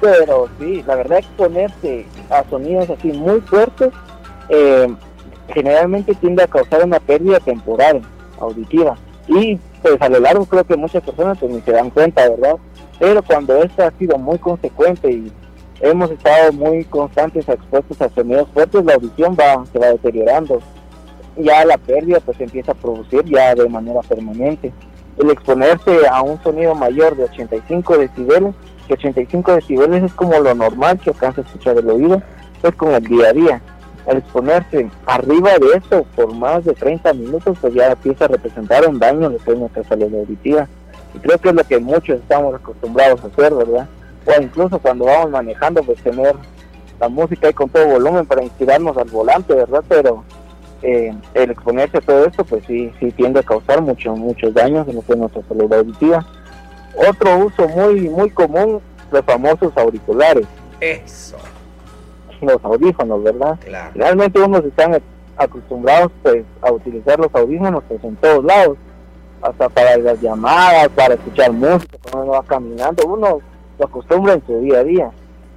Pero 0.00 0.48
sí, 0.58 0.84
la 0.86 0.94
verdad 0.96 1.18
exponerse 1.18 2.06
a 2.30 2.44
sonidos 2.48 2.90
así 2.90 3.08
muy 3.12 3.40
fuertes 3.40 3.90
eh, 4.48 4.88
generalmente 5.52 6.14
tiende 6.14 6.42
a 6.42 6.46
causar 6.46 6.84
una 6.84 7.00
pérdida 7.00 7.40
temporal 7.40 8.02
auditiva 8.40 8.96
y 9.28 9.58
pues 9.82 10.00
a 10.00 10.08
lo 10.08 10.20
largo 10.20 10.46
creo 10.46 10.64
que 10.64 10.76
muchas 10.76 11.02
personas 11.02 11.38
pues 11.38 11.52
ni 11.52 11.60
se 11.60 11.72
dan 11.72 11.90
cuenta, 11.90 12.28
¿verdad? 12.28 12.56
Pero 12.98 13.22
cuando 13.22 13.62
esto 13.62 13.84
ha 13.84 13.90
sido 13.92 14.18
muy 14.18 14.38
consecuente 14.38 15.10
y 15.10 15.32
hemos 15.80 16.10
estado 16.10 16.52
muy 16.52 16.84
constantes 16.84 17.48
expuestos 17.48 18.00
a 18.00 18.08
sonidos 18.08 18.48
fuertes, 18.52 18.84
la 18.84 18.94
audición 18.94 19.36
va 19.38 19.64
se 19.66 19.78
va 19.78 19.88
deteriorando. 19.88 20.60
Ya 21.36 21.64
la 21.64 21.78
pérdida 21.78 22.18
pues 22.20 22.40
empieza 22.40 22.72
a 22.72 22.74
producir 22.74 23.24
ya 23.26 23.54
de 23.54 23.68
manera 23.68 24.00
permanente. 24.00 24.72
El 25.18 25.30
exponerse 25.30 26.08
a 26.10 26.22
un 26.22 26.42
sonido 26.42 26.74
mayor 26.74 27.16
de 27.16 27.24
85 27.24 27.98
decibeles, 27.98 28.54
que 28.86 28.94
85 28.94 29.54
decibeles 29.56 30.02
es 30.04 30.12
como 30.14 30.38
lo 30.40 30.54
normal 30.54 30.98
que 30.98 31.10
alcanza 31.10 31.42
a 31.42 31.44
escuchar 31.44 31.76
el 31.76 31.90
oído, 31.90 32.22
pues 32.60 32.74
con 32.74 32.94
el 32.94 33.04
día 33.04 33.28
a 33.28 33.32
día 33.32 33.62
al 34.08 34.18
exponerse 34.18 34.88
arriba 35.06 35.50
de 35.58 35.76
esto 35.76 36.04
por 36.16 36.32
más 36.34 36.64
de 36.64 36.72
30 36.72 37.12
minutos, 37.12 37.58
pues 37.60 37.74
ya 37.74 37.92
empieza 37.92 38.24
a 38.24 38.28
representar 38.28 38.88
un 38.88 38.98
daño 38.98 39.26
en 39.26 39.38
lo 39.44 39.54
nuestra 39.54 39.84
salud 39.84 40.14
auditiva. 40.14 40.66
Y 41.14 41.18
creo 41.18 41.38
que 41.38 41.48
es 41.50 41.54
lo 41.54 41.64
que 41.64 41.78
muchos 41.78 42.18
estamos 42.18 42.54
acostumbrados 42.54 43.22
a 43.22 43.26
hacer, 43.26 43.54
¿verdad? 43.54 43.86
O 44.24 44.42
incluso 44.42 44.78
cuando 44.78 45.04
vamos 45.04 45.30
manejando, 45.30 45.82
pues 45.82 46.02
tener 46.02 46.34
la 46.98 47.08
música 47.08 47.48
ahí 47.48 47.52
con 47.52 47.68
todo 47.68 47.86
volumen 47.86 48.26
para 48.26 48.42
inspirarnos 48.42 48.96
al 48.96 49.08
volante, 49.08 49.54
¿verdad? 49.54 49.84
Pero 49.88 50.24
eh, 50.82 51.14
el 51.34 51.50
exponerse 51.50 51.98
a 51.98 52.00
todo 52.00 52.24
esto, 52.24 52.44
pues 52.44 52.64
sí, 52.66 52.90
sí 52.98 53.12
tiende 53.12 53.40
a 53.40 53.42
causar 53.42 53.82
muchos 53.82 54.18
muchos 54.18 54.54
daños 54.54 54.88
en 54.88 54.96
lo 54.96 55.02
que 55.02 55.12
es 55.12 55.18
nuestra 55.18 55.42
salud 55.48 55.72
auditiva. 55.72 56.26
Otro 57.08 57.38
uso 57.38 57.68
muy, 57.68 58.08
muy 58.08 58.30
común, 58.30 58.80
los 59.12 59.24
famosos 59.24 59.76
auriculares. 59.76 60.46
Eso 60.80 61.36
los 62.46 62.62
audífonos, 62.64 63.22
¿verdad? 63.22 63.58
Realmente 63.94 64.40
unos 64.40 64.64
están 64.64 65.00
acostumbrados 65.36 66.10
pues 66.22 66.44
a 66.62 66.72
utilizar 66.72 67.18
los 67.18 67.34
audífonos 67.34 67.82
pues 67.88 68.02
en 68.04 68.16
todos 68.16 68.44
lados, 68.44 68.76
hasta 69.42 69.68
para 69.68 69.96
las 69.98 70.20
llamadas, 70.20 70.88
para 70.88 71.14
escuchar 71.14 71.52
música, 71.52 71.96
cuando 72.02 72.22
uno 72.24 72.32
va 72.32 72.42
caminando, 72.42 73.06
uno 73.06 73.40
lo 73.78 73.84
acostumbra 73.84 74.34
en 74.34 74.46
su 74.46 74.58
día 74.60 74.78
a 74.80 74.84
día. 74.84 75.10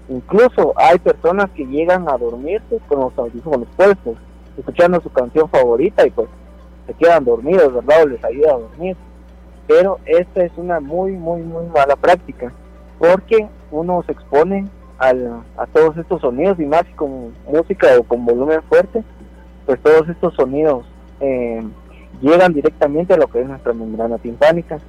Incluso 0.10 0.74
hay 0.76 1.00
personas 1.00 1.50
que 1.52 1.66
llegan 1.66 2.08
a 2.10 2.18
dormirse 2.18 2.80
con 2.88 3.00
los 3.00 3.18
audífonos 3.18 3.68
puestos, 3.76 4.18
escuchando 4.58 5.02
su 5.02 5.12
canción 5.12 5.50
favorita 5.50 6.06
y 6.06 6.12
pues 6.12 6.28
se 6.86 6.94
quedan 6.94 7.26
dormidos, 7.26 7.74
¿verdad? 7.74 8.04
O 8.04 8.08
les 8.08 8.24
ayuda 8.24 8.52
a 8.52 8.60
dormir. 8.60 8.98
Pero 9.68 10.00
esta 10.06 10.44
es 10.44 10.52
una 10.58 10.80
muy, 10.80 11.14
muy, 11.14 11.42
muy 11.42 11.66
mala 11.68 11.96
práctica, 11.96 12.52
porque 13.00 13.48
uno 13.72 14.04
se 14.06 14.12
expone 14.12 14.68
a 15.10 15.66
todos 15.74 15.98
estos 15.98 16.22
sonidos 16.22 16.60
y 16.60 16.66
más 16.66 16.84
con 16.96 17.34
música 17.52 17.88
o 18.00 18.04
con 18.04 18.24
volumen 18.24 18.62
fuerte, 18.70 19.04
pues 19.66 19.80
todos 19.82 20.08
estos 20.08 20.36
sonidos 20.36 20.86
eh, 21.20 21.62
llegan 22.22 22.54
directamente 22.54 23.14
a 23.14 23.18
lo 23.18 23.28
que 23.28 23.42
es 23.42 23.48
nuestra 23.48 23.74
membrana 23.74 24.20
timpánica. 24.20 24.80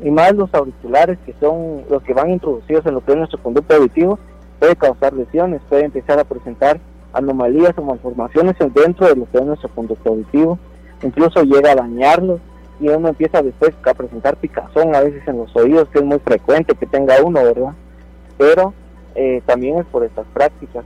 Y 0.00 0.10
más 0.10 0.34
los 0.34 0.52
auriculares, 0.52 1.18
que 1.24 1.34
son 1.40 1.84
los 1.88 2.02
que 2.02 2.12
van 2.12 2.30
introducidos 2.30 2.84
en 2.86 2.94
lo 2.94 3.04
que 3.04 3.12
es 3.12 3.18
nuestro 3.18 3.42
conducto 3.42 3.76
auditivo, 3.76 4.18
puede 4.58 4.76
causar 4.76 5.12
lesiones, 5.12 5.62
puede 5.68 5.84
empezar 5.84 6.18
a 6.18 6.24
presentar 6.24 6.80
anomalías 7.12 7.72
o 7.78 7.82
malformaciones 7.82 8.56
dentro 8.74 9.06
de 9.06 9.16
lo 9.16 9.30
que 9.30 9.38
es 9.38 9.44
nuestro 9.44 9.68
conducto 9.70 10.10
auditivo, 10.10 10.58
incluso 11.02 11.42
llega 11.44 11.72
a 11.72 11.76
dañarlos 11.76 12.40
y 12.78 12.88
uno 12.88 13.08
empieza 13.08 13.42
después 13.42 13.74
a 13.86 13.94
presentar 13.94 14.36
picazón 14.36 14.94
a 14.94 15.00
veces 15.00 15.26
en 15.26 15.38
los 15.38 15.54
oídos, 15.56 15.88
que 15.88 16.00
es 16.00 16.04
muy 16.04 16.18
frecuente 16.18 16.74
que 16.74 16.84
tenga 16.84 17.14
uno, 17.24 17.42
¿verdad? 17.42 17.72
Pero 18.36 18.74
eh, 19.16 19.42
también 19.46 19.78
es 19.78 19.86
por 19.86 20.04
estas 20.04 20.26
prácticas. 20.32 20.84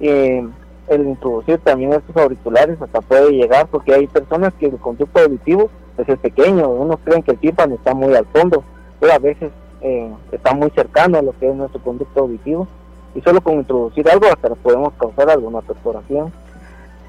Eh, 0.00 0.46
el 0.88 1.06
introducir 1.06 1.58
también 1.58 1.92
estos 1.92 2.16
auriculares 2.16 2.80
hasta 2.80 3.00
puede 3.00 3.30
llegar 3.30 3.66
porque 3.68 3.94
hay 3.94 4.06
personas 4.06 4.52
que 4.54 4.66
el 4.66 4.76
conducto 4.76 5.20
auditivo 5.20 5.70
pues, 5.96 6.08
es 6.08 6.18
pequeño, 6.18 6.68
unos 6.68 6.98
creen 7.04 7.22
que 7.22 7.32
el 7.32 7.38
tímpano 7.38 7.74
está 7.74 7.94
muy 7.94 8.14
al 8.14 8.26
fondo, 8.26 8.62
pero 9.00 9.12
a 9.12 9.18
veces 9.18 9.50
eh, 9.80 10.12
está 10.32 10.54
muy 10.54 10.70
cercano 10.70 11.18
a 11.18 11.22
lo 11.22 11.32
que 11.38 11.48
es 11.48 11.54
nuestro 11.54 11.80
conducto 11.82 12.20
auditivo 12.20 12.68
y 13.14 13.20
solo 13.22 13.40
con 13.40 13.54
introducir 13.54 14.08
algo 14.10 14.26
hasta 14.26 14.54
podemos 14.56 14.92
causar 14.94 15.30
alguna 15.30 15.60
perforación. 15.60 16.32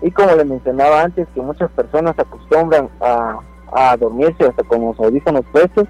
Y 0.01 0.11
como 0.11 0.35
le 0.35 0.43
mencionaba 0.43 1.01
antes, 1.01 1.27
que 1.33 1.41
muchas 1.41 1.71
personas 1.71 2.17
acostumbran 2.17 2.89
a, 2.99 3.39
a 3.71 3.97
dormirse 3.97 4.45
hasta 4.45 4.63
con 4.63 4.81
los 4.81 4.99
audífonos 4.99 5.45
puestos, 5.51 5.87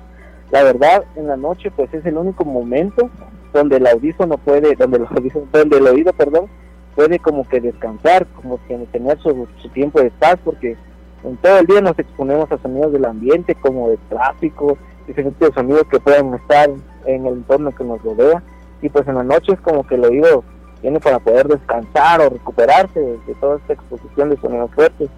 la 0.52 0.64
verdad 0.64 1.04
en 1.16 1.28
la 1.28 1.36
noche 1.36 1.72
pues 1.72 1.94
es 1.94 2.06
el 2.06 2.18
único 2.18 2.46
momento 2.46 3.10
donde 3.54 3.78
el 3.78 3.88
audífono 3.88 4.38
puede, 4.38 4.76
donde 4.76 4.98
el 4.98 5.06
audífono, 5.06 5.46
donde 5.52 5.78
el 5.78 5.88
oído, 5.88 6.12
perdón, 6.14 6.50
puede 6.96 7.20
como 7.20 7.48
que 7.48 7.62
descansar, 7.62 8.26
como 8.36 8.60
que 8.68 8.78
tener 8.92 9.20
su, 9.20 9.48
tiempo 9.74 10.02
de 10.02 10.12
paz, 10.12 10.38
porque 10.44 10.76
en 11.24 11.38
todo 11.38 11.60
el 11.60 11.68
día 11.68 11.82
nos 11.82 11.98
exponemos 11.98 12.52
a 12.52 12.58
sonidos 12.58 12.92
del 12.92 13.06
ambiente, 13.06 13.56
como 13.56 13.90
de 13.90 13.98
tráfico, 14.10 14.78
diferentes 15.08 15.54
sonidos 15.54 15.84
que 15.90 16.00
pueden 16.00 16.34
estar 16.34 16.70
en 17.06 17.26
el 17.26 17.34
entorno 17.34 17.72
que 17.72 17.84
nos 17.84 18.02
rodea, 18.02 18.44
y 18.82 18.90
pues 18.90 19.08
en 19.08 19.16
la 19.16 19.24
noche 19.24 19.54
es 19.54 19.62
como 19.62 19.86
que 19.86 19.96
el 19.96 20.06
oído 20.06 20.44
tiene 20.82 21.00
para 21.00 21.20
poder 21.20 21.48
descansar 21.48 22.22
o 22.22 22.30
recuperarse 22.30 23.00
de, 23.00 23.36
toda 23.40 23.58
esta 23.58 23.74
exposición 23.74 24.30
de 24.30 24.38
sonidos 24.38 24.72
fuertes, 24.72 25.10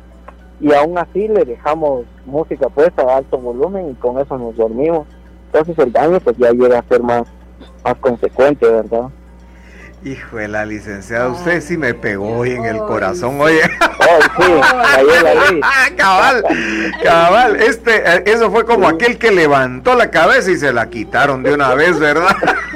y 0.61 0.73
aún 0.73 0.97
así 0.97 1.27
le 1.27 1.43
dejamos 1.43 2.05
música 2.25 2.69
puesta 2.69 3.01
a 3.01 3.17
alto 3.17 3.37
volumen 3.37 3.91
y 3.91 3.93
con 3.95 4.19
eso 4.19 4.37
nos 4.37 4.55
dormimos, 4.55 5.07
entonces 5.47 5.77
el 5.79 5.91
daño 5.91 6.19
pues 6.19 6.37
ya 6.37 6.51
llega 6.51 6.79
a 6.79 6.87
ser 6.87 7.01
más 7.01 7.27
más 7.83 7.95
consecuente, 7.95 8.67
¿verdad? 8.67 9.09
Hijo 10.03 10.37
de 10.37 10.47
la 10.47 10.65
licenciada, 10.65 11.29
usted 11.29 11.61
sí 11.61 11.77
me 11.77 11.95
pegó 11.95 12.37
hoy 12.37 12.51
en 12.51 12.65
el 12.65 12.77
corazón, 12.77 13.41
oye. 13.41 13.61
sí, 14.37 14.51
la 15.23 15.33
ley. 15.33 15.61
cabal, 15.97 16.43
cabal, 17.03 17.55
este, 17.55 18.17
eh, 18.17 18.23
eso 18.27 18.51
fue 18.51 18.65
como 18.65 18.87
aquel 18.87 19.17
que 19.17 19.31
levantó 19.31 19.95
la 19.95 20.11
cabeza 20.11 20.51
y 20.51 20.57
se 20.57 20.71
la 20.71 20.91
quitaron 20.91 21.41
de 21.41 21.55
una 21.55 21.73
vez, 21.73 21.97
¿verdad? 21.99 22.35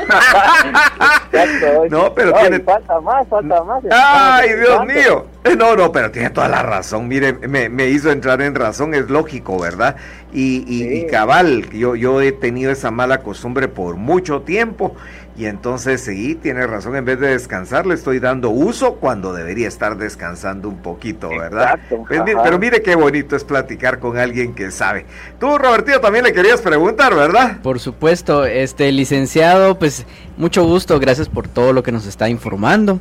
no, 1.91 2.13
pero 2.15 2.33
tiene... 2.33 2.59
Falta 2.61 2.99
más, 2.99 3.27
falta 3.27 3.63
más. 3.63 3.83
Ay, 3.91 4.53
Dios 4.55 4.85
mío. 4.85 5.25
No, 5.59 5.75
no, 5.75 5.91
pero 5.91 6.11
tiene 6.11 6.29
toda 6.29 6.47
la 6.47 6.63
razón. 6.63 7.07
Mire, 7.07 7.33
me, 7.33 7.69
me 7.69 7.87
hizo 7.87 8.11
entrar 8.11 8.41
en 8.41 8.55
razón, 8.55 8.93
es 8.93 9.09
lógico, 9.09 9.59
¿verdad? 9.59 9.95
Y, 10.31 10.63
y, 10.67 11.07
cabal, 11.07 11.69
yo, 11.71 11.95
yo 11.95 12.21
he 12.21 12.31
tenido 12.31 12.71
esa 12.71 12.91
mala 12.91 13.21
costumbre 13.21 13.67
por 13.67 13.95
mucho 13.95 14.41
tiempo 14.41 14.95
y 15.35 15.45
entonces 15.45 16.01
sí, 16.01 16.35
tiene 16.35 16.67
razón, 16.67 16.97
en 16.97 17.05
vez 17.05 17.19
de 17.19 17.29
descansar 17.29 17.87
le 17.87 17.95
estoy 17.95 18.19
dando 18.19 18.49
uso 18.49 18.95
cuando 18.95 19.31
debería 19.33 19.69
estar 19.69 19.97
descansando 19.97 20.67
un 20.67 20.81
poquito, 20.81 21.29
¿verdad? 21.29 21.79
Pues 21.89 22.21
pero 22.43 22.59
mire 22.59 22.81
qué 22.81 22.93
bonito 22.95 23.37
es 23.37 23.45
platicar 23.45 23.99
con 23.99 24.17
alguien 24.17 24.53
que 24.53 24.69
sabe. 24.69 25.05
Tú, 25.39 25.57
Robertito, 25.57 26.01
también 26.01 26.25
le 26.25 26.33
querías 26.33 26.61
preguntar, 26.61 27.15
¿verdad? 27.15 27.61
Por 27.63 27.79
supuesto, 27.79 28.45
este 28.45 28.91
licenciado, 28.91 29.79
pues 29.79 30.05
mucho 30.37 30.65
gusto, 30.65 30.99
gracias 30.99 31.29
por 31.29 31.47
todo 31.47 31.71
lo 31.71 31.83
que 31.83 31.93
nos 31.93 32.05
está 32.05 32.29
informando. 32.29 32.99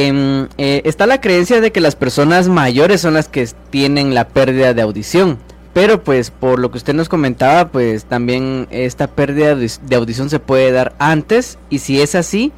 Em, 0.00 0.46
eh, 0.58 0.82
está 0.84 1.08
la 1.08 1.20
creencia 1.20 1.60
de 1.60 1.72
que 1.72 1.80
las 1.80 1.96
personas 1.96 2.48
mayores 2.48 3.00
son 3.00 3.14
las 3.14 3.28
que 3.28 3.44
tienen 3.70 4.14
la 4.14 4.28
pérdida 4.28 4.72
de 4.72 4.80
audición. 4.80 5.38
Pero 5.74 6.04
pues 6.04 6.30
por 6.30 6.60
lo 6.60 6.70
que 6.70 6.78
usted 6.78 6.94
nos 6.94 7.08
comentaba, 7.08 7.66
pues 7.66 8.04
también 8.04 8.68
esta 8.70 9.08
pérdida 9.08 9.56
de 9.56 9.96
audición 9.96 10.30
se 10.30 10.38
puede 10.38 10.70
dar 10.70 10.92
antes 11.00 11.58
y 11.68 11.80
si 11.80 12.00
es 12.00 12.14
así, 12.14 12.52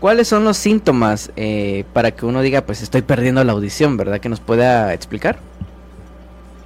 ¿cuáles 0.00 0.28
son 0.28 0.44
los 0.44 0.58
síntomas 0.58 1.32
eh, 1.36 1.84
para 1.94 2.10
que 2.10 2.26
uno 2.26 2.42
diga 2.42 2.60
pues 2.60 2.82
estoy 2.82 3.00
perdiendo 3.00 3.42
la 3.42 3.52
audición, 3.52 3.96
verdad? 3.96 4.20
Que 4.20 4.28
nos 4.28 4.40
pueda 4.40 4.92
explicar. 4.92 5.38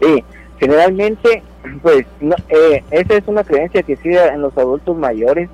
Sí, 0.01 0.25
generalmente 0.59 1.45
pues 1.83 2.05
eh, 2.49 2.83
esa 2.91 3.15
es 3.15 3.23
una 3.29 3.45
creencia 3.45 3.85
que 3.85 3.95
sí 3.95 4.09
en 4.09 4.43
los 4.43 4.59
adultos 4.59 4.97
mayores 4.97 5.49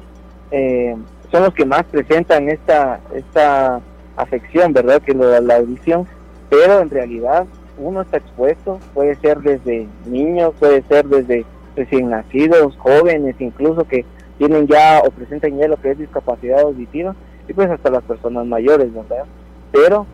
eh, 0.50 0.96
son 1.30 1.42
los 1.42 1.52
que 1.52 1.66
más 1.66 1.84
presentan 1.84 2.48
esta 2.48 3.00
esta 3.14 3.82
afección, 4.16 4.72
¿verdad? 4.72 5.02
Que 5.02 5.14
lo, 5.14 5.40
la 5.40 5.56
audición, 5.56 6.06
pero 6.50 6.80
en 6.80 6.90
realidad 6.90 7.46
uno 7.78 8.02
está 8.02 8.18
expuesto, 8.18 8.78
puede 8.92 9.16
ser 9.16 9.40
desde 9.40 9.86
niños, 10.06 10.52
puede 10.58 10.82
ser 10.82 11.06
desde 11.06 11.44
recién 11.76 12.10
nacidos, 12.10 12.76
jóvenes, 12.76 13.34
incluso 13.40 13.84
que 13.84 14.04
tienen 14.38 14.66
ya 14.66 15.00
o 15.04 15.10
presentan 15.10 15.56
ya 15.58 15.68
lo 15.68 15.76
que 15.76 15.90
es 15.90 15.98
discapacidad 15.98 16.60
auditiva, 16.60 17.14
y 17.48 17.52
pues 17.52 17.70
hasta 17.70 17.90
las 17.90 18.02
personas 18.04 18.46
mayores, 18.46 18.92
¿verdad? 18.92 19.24
Pero 19.72 20.06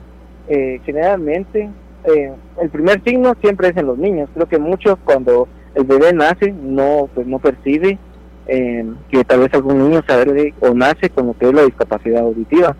eh, 0.48 0.80
generalmente 0.84 1.70
eh, 2.04 2.32
el 2.60 2.70
primer 2.70 3.02
signo 3.04 3.34
siempre 3.40 3.68
es 3.68 3.76
en 3.76 3.86
los 3.86 3.98
niños. 3.98 4.28
Creo 4.34 4.48
que 4.48 4.58
muchos 4.58 4.98
cuando 5.04 5.48
el 5.74 5.84
bebé 5.84 6.12
nace 6.12 6.52
no 6.52 7.08
pues 7.14 7.26
no 7.26 7.38
percibe 7.38 7.98
eh, 8.46 8.84
que 9.10 9.24
tal 9.24 9.40
vez 9.40 9.54
algún 9.54 9.78
niño 9.78 10.02
sabe 10.08 10.54
o 10.60 10.74
nace 10.74 11.10
con 11.10 11.28
lo 11.28 11.38
que 11.38 11.46
es 11.46 11.54
la 11.54 11.62
discapacidad 11.62 12.22
auditiva, 12.22 12.74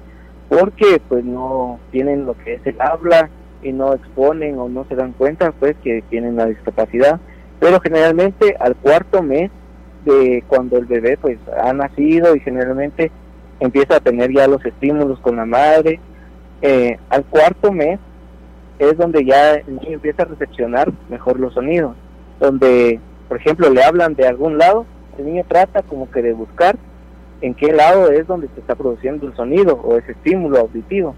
porque 0.51 1.01
pues 1.09 1.25
no 1.25 1.79
tienen 1.93 2.27
lo 2.27 2.35
que 2.35 2.55
es 2.55 2.67
el 2.67 2.79
habla 2.81 3.31
y 3.63 3.73
no 3.73 3.95
exponen 3.95 4.59
o 4.59 4.69
no 4.69 4.85
se 4.89 4.97
dan 4.97 5.13
cuenta 5.13 5.53
pues 5.53 5.77
que 5.83 6.03
tienen 6.11 6.37
la 6.37 6.47
discapacidad, 6.47 7.21
pero 7.61 7.81
generalmente 7.81 8.57
al 8.59 8.75
cuarto 8.75 9.23
mes 9.23 9.51
de 10.05 10.43
cuando 10.49 10.77
el 10.77 10.87
bebé 10.87 11.17
pues 11.17 11.39
ha 11.63 11.73
nacido 11.73 12.35
y 12.35 12.41
generalmente 12.41 13.13
empieza 13.61 13.97
a 13.97 14.01
tener 14.01 14.33
ya 14.33 14.49
los 14.49 14.65
estímulos 14.67 15.21
con 15.21 15.37
la 15.37 15.47
madre, 15.47 16.01
eh, 16.63 16.99
al 17.11 17.25
cuarto 17.25 17.71
mes 17.71 18.01
es 18.81 18.97
donde 18.99 19.25
ya 19.25 19.55
el 19.55 19.77
niño 19.77 19.95
empieza 19.95 20.25
a 20.25 20.27
recepcionar 20.27 20.91
mejor 21.09 21.39
los 21.39 21.55
sonidos, 21.55 21.95
donde 22.41 22.99
por 23.29 23.37
ejemplo 23.37 23.71
le 23.71 23.85
hablan 23.85 24.15
de 24.15 24.27
algún 24.27 24.59
lado 24.59 24.85
el 25.17 25.27
niño 25.27 25.45
trata 25.47 25.83
como 25.83 26.11
que 26.11 26.23
de 26.23 26.33
buscar 26.33 26.77
en 27.41 27.55
qué 27.55 27.73
lado 27.73 28.11
es 28.11 28.27
donde 28.27 28.49
se 28.55 28.61
está 28.61 28.75
produciendo 28.75 29.27
el 29.27 29.35
sonido 29.35 29.81
o 29.83 29.97
ese 29.97 30.13
estímulo 30.13 30.59
auditivo. 30.59 31.15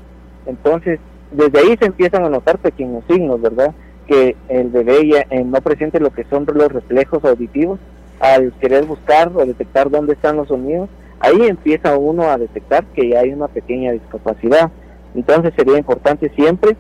Entonces, 0.47 1.01
desde 1.31 1.59
ahí 1.59 1.77
se 1.79 1.87
empiezan 1.87 2.25
a 2.25 2.31
notar 2.31 2.59
pequeños 2.59 3.05
signos, 3.09 3.41
¿verdad? 3.41 3.75
Que 4.07 4.37
el 4.49 4.69
bebé 4.69 5.09
ya 5.09 5.27
eh, 5.31 5.45
no 5.45 5.61
presente 5.61 6.01
lo 6.01 6.11
que 6.11 6.25
son 6.25 6.47
los 6.53 6.73
reflejos 6.73 7.25
auditivos, 7.25 7.79
al 8.21 8.53
querer 8.61 8.85
buscar 8.85 9.33
o 9.35 9.45
detectar 9.45 9.91
dónde 9.91 10.13
están 10.13 10.37
los 10.37 10.49
sonidos, 10.49 10.89
ahí 11.19 11.43
empieza 11.43 11.97
uno 11.97 12.25
a 12.31 12.39
detectar 12.39 12.85
que 12.95 13.09
ya 13.09 13.21
hay 13.21 13.33
una 13.33 13.49
pequeña 13.49 13.93
discapacidad. 13.93 14.71
Entonces 15.15 15.53
sería 15.57 15.79
importante 15.79 16.29
siempre 16.31 16.77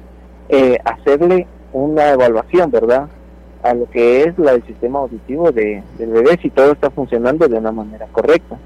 eh, 0.48 0.78
hacerle 0.84 1.46
una 1.72 2.10
evaluación, 2.10 2.70
¿verdad? 2.70 3.08
a 3.62 3.74
lo 3.74 3.88
que 3.88 4.24
es 4.24 4.38
la, 4.38 4.52
el 4.52 4.64
sistema 4.64 5.00
auditivo 5.00 5.52
de, 5.52 5.82
del 5.98 6.10
bebé 6.10 6.38
si 6.42 6.50
todo 6.50 6.72
está 6.72 6.90
funcionando 6.90 7.48
de 7.48 7.58
una 7.58 7.72
manera 7.72 8.06
correcta. 8.10 8.58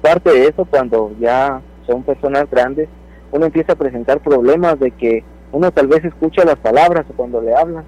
Aparte 0.00 0.30
de 0.30 0.48
eso, 0.48 0.64
cuando 0.64 1.12
ya 1.20 1.60
son 1.86 2.02
personas 2.02 2.50
grandes, 2.50 2.88
uno 3.32 3.46
empieza 3.46 3.72
a 3.72 3.76
presentar 3.76 4.20
problemas 4.20 4.78
de 4.80 4.90
que 4.90 5.22
uno 5.52 5.70
tal 5.70 5.88
vez 5.88 6.04
escucha 6.04 6.44
las 6.44 6.56
palabras 6.56 7.04
cuando 7.16 7.40
le 7.40 7.54
hablan, 7.54 7.84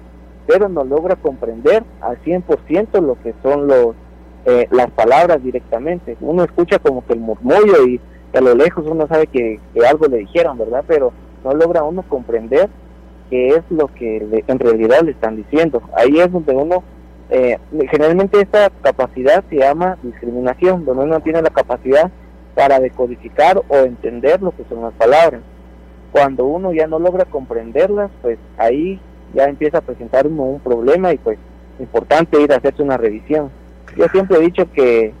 pero 0.47 0.69
no 0.69 0.83
logra 0.83 1.15
comprender 1.15 1.83
al 2.01 2.21
100% 2.23 3.01
lo 3.01 3.17
que 3.21 3.33
son 3.41 3.67
los 3.67 3.95
eh, 4.45 4.67
las 4.71 4.91
palabras 4.91 5.41
directamente. 5.41 6.17
Uno 6.19 6.43
escucha 6.43 6.77
como 6.79 7.05
que 7.05 7.13
el 7.13 7.19
murmullo 7.19 7.87
y 7.87 7.99
a 8.33 8.41
lo 8.41 8.53
lejos 8.55 8.85
uno 8.85 9.07
sabe 9.07 9.27
que, 9.27 9.59
que 9.73 9.85
algo 9.85 10.07
le 10.07 10.17
dijeron, 10.17 10.57
¿verdad? 10.57 10.83
Pero 10.85 11.13
no 11.43 11.53
logra 11.53 11.83
uno 11.83 12.03
comprender 12.03 12.69
qué 13.29 13.49
es 13.49 13.63
lo 13.69 13.87
que 13.87 14.43
en 14.45 14.59
realidad 14.59 15.01
le 15.03 15.11
están 15.11 15.37
diciendo. 15.37 15.81
Ahí 15.95 16.19
es 16.19 16.31
donde 16.31 16.53
uno, 16.53 16.83
eh, 17.29 17.57
generalmente 17.89 18.39
esta 18.39 18.69
capacidad 18.81 19.43
se 19.49 19.57
llama 19.57 19.97
discriminación, 20.03 20.85
donde 20.85 21.05
uno 21.05 21.19
tiene 21.21 21.41
la 21.41 21.49
capacidad 21.49 22.11
para 22.55 22.79
decodificar 22.79 23.61
o 23.67 23.77
entender 23.77 24.41
lo 24.41 24.51
que 24.51 24.63
son 24.69 24.81
las 24.81 24.93
palabras. 24.93 25.41
Cuando 26.11 26.45
uno 26.45 26.73
ya 26.73 26.85
no 26.87 26.99
logra 26.99 27.25
comprenderlas, 27.25 28.11
pues 28.21 28.37
ahí 28.57 28.99
ya 29.33 29.45
empieza 29.45 29.79
a 29.79 29.81
presentar 29.81 30.27
uno 30.27 30.43
un 30.43 30.59
problema 30.59 31.11
y 31.11 31.17
pues 31.17 31.39
importante 31.79 32.39
ir 32.39 32.51
a 32.53 32.57
hacerse 32.57 32.83
una 32.83 32.97
revisión. 32.97 33.49
Yo 33.97 34.05
siempre 34.09 34.37
he 34.37 34.41
dicho 34.41 34.71
que, 34.71 35.13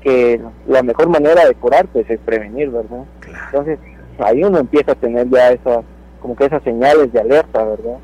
que 0.00 0.40
la 0.66 0.82
mejor 0.82 1.08
manera 1.08 1.46
de 1.46 1.54
curar 1.54 1.86
pues 1.86 2.08
es 2.10 2.18
prevenir, 2.20 2.70
¿verdad? 2.70 3.04
Entonces 3.46 3.78
ahí 4.18 4.42
uno 4.42 4.58
empieza 4.58 4.92
a 4.92 4.96
tener 4.96 5.28
ya 5.28 5.52
esas 5.52 5.84
como 6.20 6.36
que 6.36 6.44
esas 6.44 6.62
señales 6.62 7.12
de 7.12 7.20
alerta, 7.20 7.64
¿verdad? 7.64 7.98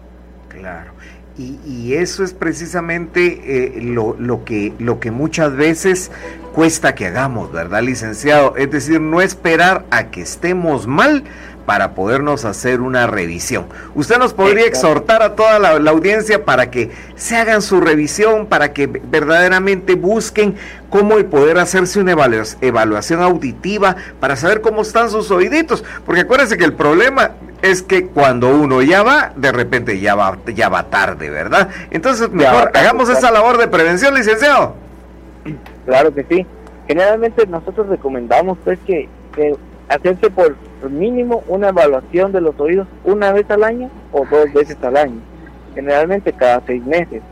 Claro. 0.48 0.90
Y, 1.38 1.58
y 1.66 1.94
eso 1.94 2.24
es 2.24 2.32
precisamente 2.32 3.40
eh, 3.44 3.82
lo, 3.82 4.16
lo, 4.18 4.44
que, 4.44 4.72
lo 4.78 5.00
que 5.00 5.10
muchas 5.10 5.54
veces 5.54 6.10
cuesta 6.54 6.94
que 6.94 7.06
hagamos, 7.06 7.52
¿verdad, 7.52 7.82
licenciado? 7.82 8.56
Es 8.56 8.70
decir, 8.70 9.00
no 9.00 9.20
esperar 9.20 9.84
a 9.90 10.10
que 10.10 10.22
estemos 10.22 10.86
mal 10.86 11.24
para 11.66 11.94
podernos 11.94 12.44
hacer 12.44 12.80
una 12.80 13.06
revisión. 13.06 13.66
Usted 13.94 14.18
nos 14.18 14.32
podría 14.32 14.64
exhortar 14.66 15.22
a 15.22 15.34
toda 15.34 15.58
la, 15.58 15.78
la, 15.78 15.90
audiencia 15.90 16.44
para 16.44 16.70
que 16.70 16.92
se 17.16 17.36
hagan 17.36 17.60
su 17.60 17.80
revisión, 17.80 18.46
para 18.46 18.72
que 18.72 18.86
verdaderamente 18.86 19.96
busquen 19.96 20.54
cómo 20.88 21.16
poder 21.24 21.58
hacerse 21.58 22.00
una 22.00 22.14
evaluación 22.60 23.20
auditiva 23.20 23.96
para 24.20 24.36
saber 24.36 24.60
cómo 24.60 24.82
están 24.82 25.10
sus 25.10 25.30
oíditos. 25.30 25.84
Porque 26.06 26.22
acuérdense 26.22 26.56
que 26.56 26.64
el 26.64 26.74
problema 26.74 27.32
es 27.62 27.82
que 27.82 28.06
cuando 28.06 28.50
uno 28.50 28.82
ya 28.82 29.02
va, 29.02 29.32
de 29.36 29.52
repente 29.52 29.98
ya 30.00 30.14
va, 30.14 30.38
ya 30.54 30.68
va 30.68 30.84
tarde, 30.84 31.30
¿verdad? 31.30 31.68
Entonces, 31.90 32.30
mejor 32.30 32.70
hagamos 32.74 33.08
esa 33.08 33.30
labor 33.30 33.58
de 33.58 33.68
prevención, 33.68 34.14
licenciado. 34.14 34.74
Claro 35.84 36.12
que 36.12 36.24
sí. 36.24 36.46
Generalmente 36.86 37.46
nosotros 37.46 37.88
recomendamos 37.88 38.58
pues 38.64 38.78
que, 38.86 39.08
que 39.34 39.54
hacerse 39.88 40.30
por 40.30 40.54
mínimo 40.88 41.42
una 41.48 41.70
evaluación 41.70 42.32
de 42.32 42.40
los 42.40 42.58
oídos 42.60 42.86
una 43.04 43.32
vez 43.32 43.50
al 43.50 43.64
año 43.64 43.90
o 44.12 44.24
dos 44.30 44.52
veces 44.52 44.76
al 44.82 44.96
año, 44.96 45.20
generalmente 45.74 46.32
cada 46.32 46.62
seis 46.66 46.84
meses, 46.84 47.22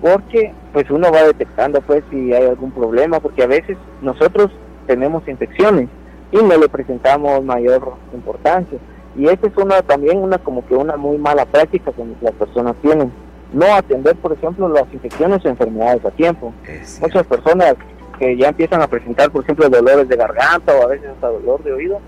porque 0.00 0.52
pues 0.72 0.88
uno 0.90 1.10
va 1.10 1.22
detectando 1.24 1.80
pues 1.80 2.04
si 2.10 2.32
hay 2.32 2.46
algún 2.46 2.70
problema, 2.70 3.18
porque 3.18 3.42
a 3.42 3.48
veces 3.48 3.76
nosotros 4.02 4.52
tenemos 4.86 5.26
infecciones 5.26 5.88
y 6.30 6.36
no 6.36 6.56
le 6.56 6.68
presentamos 6.68 7.44
mayor 7.44 7.94
importancia 8.14 8.78
y 9.16 9.26
esa 9.26 9.46
es 9.46 9.56
una 9.56 9.82
también 9.82 10.18
una 10.18 10.38
como 10.38 10.66
que 10.66 10.74
una 10.74 10.96
muy 10.96 11.18
mala 11.18 11.44
práctica 11.44 11.92
que 11.92 12.04
las 12.20 12.34
personas 12.34 12.74
tienen, 12.82 13.12
no 13.52 13.66
atender 13.74 14.16
por 14.16 14.32
ejemplo 14.32 14.68
las 14.68 14.84
infecciones 14.92 15.44
o 15.44 15.48
enfermedades 15.48 16.04
a 16.04 16.10
tiempo. 16.10 16.52
Muchas 17.00 17.26
personas 17.26 17.74
que 18.18 18.36
ya 18.36 18.48
empiezan 18.48 18.80
a 18.82 18.86
presentar 18.86 19.30
por 19.30 19.42
ejemplo 19.42 19.68
dolores 19.68 20.08
de 20.08 20.16
garganta 20.16 20.74
o 20.74 20.84
a 20.84 20.88
veces 20.88 21.10
hasta 21.10 21.28
dolor 21.28 21.62
de 21.62 21.72
oído, 21.72 22.00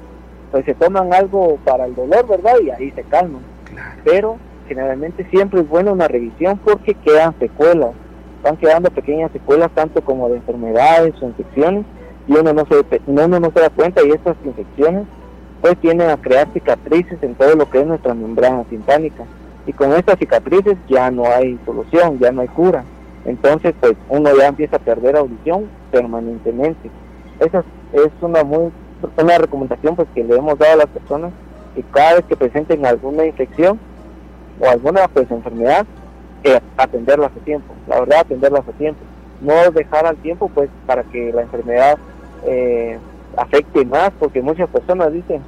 pues 0.50 0.64
se 0.64 0.74
toman 0.74 1.12
algo 1.12 1.58
para 1.64 1.84
el 1.84 1.94
dolor, 1.94 2.26
¿verdad? 2.26 2.54
Y 2.62 2.70
ahí 2.70 2.90
se 2.92 3.02
calman. 3.04 3.42
Pero 4.04 4.38
generalmente 4.68 5.26
siempre 5.30 5.60
es 5.60 5.68
buena 5.68 5.92
una 5.92 6.08
revisión 6.08 6.58
porque 6.64 6.94
quedan 6.94 7.38
secuelas, 7.38 7.90
van 8.42 8.56
quedando 8.56 8.90
pequeñas 8.90 9.30
secuelas 9.32 9.70
tanto 9.74 10.02
como 10.02 10.28
de 10.28 10.36
enfermedades 10.36 11.14
o 11.20 11.26
infecciones 11.26 11.84
y 12.26 12.32
uno 12.32 12.54
no 12.54 12.66
se, 12.66 13.02
uno 13.06 13.40
no 13.40 13.50
se 13.50 13.60
da 13.60 13.68
cuenta 13.68 14.02
y 14.02 14.10
estas 14.10 14.36
infecciones 14.44 15.06
pues 15.64 15.78
tienen 15.78 16.10
a 16.10 16.18
crear 16.18 16.46
cicatrices 16.52 17.22
en 17.22 17.34
todo 17.36 17.54
lo 17.54 17.70
que 17.70 17.80
es 17.80 17.86
nuestra 17.86 18.12
membrana 18.12 18.64
timpánica 18.64 19.24
y 19.66 19.72
con 19.72 19.94
estas 19.94 20.18
cicatrices 20.18 20.76
ya 20.90 21.10
no 21.10 21.24
hay 21.24 21.58
solución, 21.64 22.18
ya 22.18 22.32
no 22.32 22.42
hay 22.42 22.48
cura. 22.48 22.84
Entonces 23.24 23.74
pues 23.80 23.94
uno 24.10 24.28
ya 24.36 24.48
empieza 24.48 24.76
a 24.76 24.80
perder 24.80 25.16
audición 25.16 25.70
permanentemente. 25.90 26.90
Esa 27.40 27.64
es 27.94 28.10
una 28.20 28.44
muy 28.44 28.72
una 29.16 29.38
recomendación 29.38 29.96
pues 29.96 30.06
que 30.14 30.22
le 30.22 30.36
hemos 30.36 30.58
dado 30.58 30.74
a 30.74 30.84
las 30.84 30.88
personas 30.88 31.32
que 31.74 31.82
cada 31.84 32.16
vez 32.16 32.26
que 32.26 32.36
presenten 32.36 32.84
alguna 32.84 33.24
infección 33.24 33.80
o 34.60 34.68
alguna 34.68 35.08
pues 35.08 35.30
enfermedad 35.30 35.86
eh, 36.42 36.60
atenderlas 36.76 37.32
a 37.34 37.42
tiempo 37.42 37.74
la 37.88 38.00
verdad 38.00 38.18
atenderlas 38.18 38.68
a 38.68 38.72
tiempo 38.72 39.00
no 39.40 39.70
dejar 39.70 40.04
al 40.04 40.16
tiempo 40.16 40.50
pues 40.54 40.68
para 40.84 41.04
que 41.04 41.32
la 41.32 41.40
enfermedad 41.40 41.96
eh, 42.46 42.98
afecte 43.36 43.84
más 43.86 44.10
porque 44.18 44.42
muchas 44.42 44.68
personas 44.68 45.12
dicen 45.12 45.42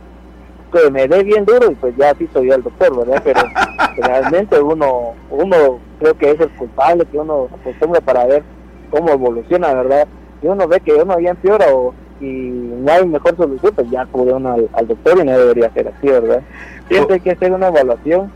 que 0.73 0.91
me 0.91 1.07
dé 1.09 1.23
bien 1.25 1.45
duro 1.45 1.71
y 1.71 1.75
pues 1.75 1.97
ya 1.97 2.11
así 2.11 2.29
soy 2.33 2.51
el 2.51 2.63
doctor 2.63 2.97
verdad 2.97 3.23
pero 3.25 3.41
realmente 3.97 4.61
uno 4.61 5.15
uno 5.31 5.79
creo 5.99 6.15
que 6.15 6.31
es 6.33 6.41
el 6.41 6.51
culpable 6.51 7.05
que 7.07 7.19
uno 7.19 7.49
acostumbra 7.61 8.01
para 8.01 8.27
ver 8.27 8.43
cómo 8.91 9.11
evoluciona 9.11 9.75
verdad 9.75 10.07
y 10.43 10.47
uno 10.47 10.69
ve 10.69 10.81
que 10.81 10.93
uno 10.93 11.19
ya 11.19 11.31
empeora 11.31 11.67
o 11.73 11.95
y 12.21 12.25
no 12.25 12.91
hay 12.91 13.07
mejor 13.07 13.37
solución, 13.37 13.73
pues 13.75 13.91
ya 13.91 14.03
acude 14.03 14.33
uno 14.33 14.55
al, 14.73 14.89
doctor 14.89 15.19
y 15.21 15.25
no 15.25 15.39
debería 15.39 15.71
ser 15.73 15.89
así, 15.89 16.09
¿verdad? 16.09 16.43
Siempre 16.89 17.15
hay 17.15 17.21
que 17.21 17.33
hacer 17.33 17.53
una 17.53 17.69
evaluación, 17.69 18.33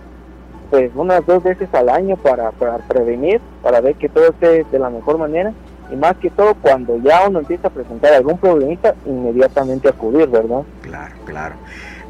pues 0.71 0.91
unas 0.95 1.25
dos 1.27 1.43
veces 1.43 1.69
al 1.73 1.89
año 1.89 2.17
para, 2.17 2.51
para 2.53 2.79
prevenir, 2.79 3.41
para 3.63 3.81
ver 3.81 3.95
que 3.95 4.09
todo 4.09 4.29
esté 4.29 4.65
de 4.65 4.79
la 4.79 4.91
mejor 4.91 5.19
manera 5.19 5.53
y 5.91 5.97
más 5.97 6.17
que 6.19 6.31
todo 6.31 6.55
cuando 6.55 6.99
ya 6.99 7.27
uno 7.29 7.41
empieza 7.41 7.69
a 7.69 7.71
presentar 7.71 8.13
algún 8.13 8.39
problemita, 8.39 8.95
inmediatamente 9.07 9.89
acudir, 9.89 10.29
¿verdad? 10.29 10.63
Claro, 10.83 11.15
claro. 11.25 11.55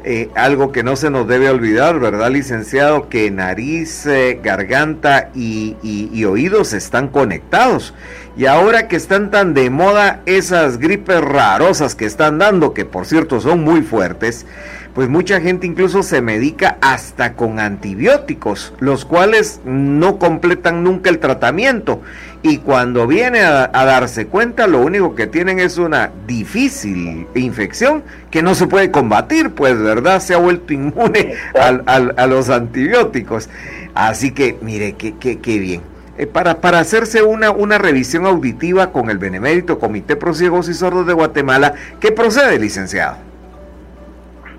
Eh, 0.03 0.31
algo 0.35 0.71
que 0.71 0.81
no 0.81 0.95
se 0.95 1.11
nos 1.11 1.27
debe 1.27 1.49
olvidar, 1.51 1.99
¿verdad, 1.99 2.31
licenciado? 2.31 3.07
Que 3.07 3.29
nariz, 3.29 4.07
eh, 4.07 4.39
garganta 4.41 5.29
y, 5.35 5.75
y, 5.83 6.09
y, 6.11 6.25
oídos 6.25 6.73
están 6.73 7.07
conectados. 7.07 7.93
Y 8.35 8.47
ahora 8.47 8.87
que 8.87 8.95
están 8.95 9.29
tan 9.29 9.53
de 9.53 9.69
moda 9.69 10.21
esas 10.25 10.79
gripes 10.79 11.21
rarosas 11.21 11.93
que 11.93 12.05
están 12.05 12.39
dando, 12.39 12.73
que 12.73 12.83
por 12.83 13.05
cierto 13.05 13.39
son 13.41 13.63
muy 13.63 13.83
fuertes, 13.83 14.47
pues 14.93 15.07
mucha 15.07 15.39
gente 15.39 15.67
incluso 15.67 16.03
se 16.03 16.21
medica 16.21 16.77
hasta 16.81 17.33
con 17.33 17.59
antibióticos, 17.59 18.73
los 18.79 19.05
cuales 19.05 19.61
no 19.63 20.19
completan 20.19 20.83
nunca 20.83 21.09
el 21.09 21.19
tratamiento. 21.19 22.01
Y 22.43 22.57
cuando 22.57 23.05
viene 23.05 23.41
a, 23.41 23.67
darse 23.67 24.25
cuenta, 24.25 24.65
lo 24.65 24.81
único 24.81 25.13
que 25.13 25.27
tienen 25.27 25.59
es 25.59 25.77
una 25.77 26.11
difícil 26.25 27.27
infección 27.35 28.03
que 28.31 28.41
no 28.41 28.55
se 28.55 28.67
puede 28.67 28.89
combatir, 28.89 29.51
pues, 29.51 29.79
¿verdad? 29.79 30.19
Se 30.21 30.33
ha 30.33 30.37
vuelto 30.37 30.73
inmune 30.73 31.35
a 31.55 32.27
los 32.27 32.49
antibióticos. 32.49 33.47
Así 33.93 34.31
que, 34.31 34.57
mire, 34.61 34.93
qué, 34.93 35.13
qué, 35.19 35.59
bien. 35.59 35.81
Eh, 36.17 36.25
para, 36.25 36.61
para 36.61 36.79
hacerse 36.79 37.21
una, 37.21 37.51
una 37.51 37.77
revisión 37.77 38.25
auditiva 38.25 38.91
con 38.91 39.09
el 39.09 39.17
Benemérito 39.17 39.79
Comité 39.79 40.15
Pro 40.15 40.33
Ciegos 40.33 40.67
y 40.67 40.73
Sordos 40.73 41.07
de 41.07 41.13
Guatemala, 41.13 41.75
¿qué 41.99 42.11
procede, 42.11 42.57
licenciado? 42.59 43.30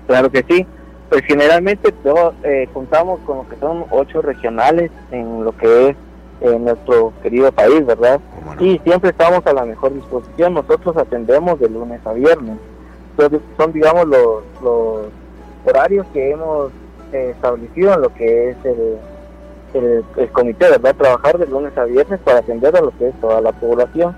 Claro 0.07 0.31
que 0.31 0.43
sí. 0.49 0.65
Pues 1.09 1.23
generalmente 1.25 1.91
todos, 1.91 2.33
eh, 2.43 2.67
contamos 2.73 3.19
con 3.21 3.37
lo 3.37 3.49
que 3.49 3.55
son 3.57 3.85
ocho 3.91 4.21
regionales 4.21 4.91
en 5.11 5.43
lo 5.43 5.55
que 5.55 5.89
es 5.89 5.95
en 6.41 6.65
nuestro 6.65 7.13
querido 7.21 7.51
país, 7.51 7.85
¿verdad? 7.85 8.19
Y 8.59 8.77
siempre 8.79 9.11
estamos 9.11 9.45
a 9.45 9.53
la 9.53 9.65
mejor 9.65 9.93
disposición. 9.93 10.55
Nosotros 10.55 10.97
atendemos 10.97 11.59
de 11.59 11.69
lunes 11.69 12.01
a 12.05 12.13
viernes. 12.13 12.57
Entonces, 13.11 13.41
son, 13.57 13.71
digamos, 13.71 14.07
los, 14.07 14.43
los 14.61 15.07
horarios 15.65 16.05
que 16.13 16.31
hemos 16.31 16.71
eh, 17.13 17.31
establecido 17.35 17.93
en 17.93 18.01
lo 18.01 18.13
que 18.13 18.49
es 18.49 18.57
el, 18.65 18.97
el, 20.17 20.29
comité, 20.31 20.69
¿verdad? 20.69 20.95
Trabajar 20.95 21.37
de 21.37 21.47
lunes 21.47 21.77
a 21.77 21.85
viernes 21.85 22.19
para 22.21 22.39
atender 22.39 22.75
a 22.75 22.81
lo 22.81 22.91
que 22.97 23.09
es 23.09 23.21
toda 23.21 23.39
la 23.39 23.51
población. 23.51 24.15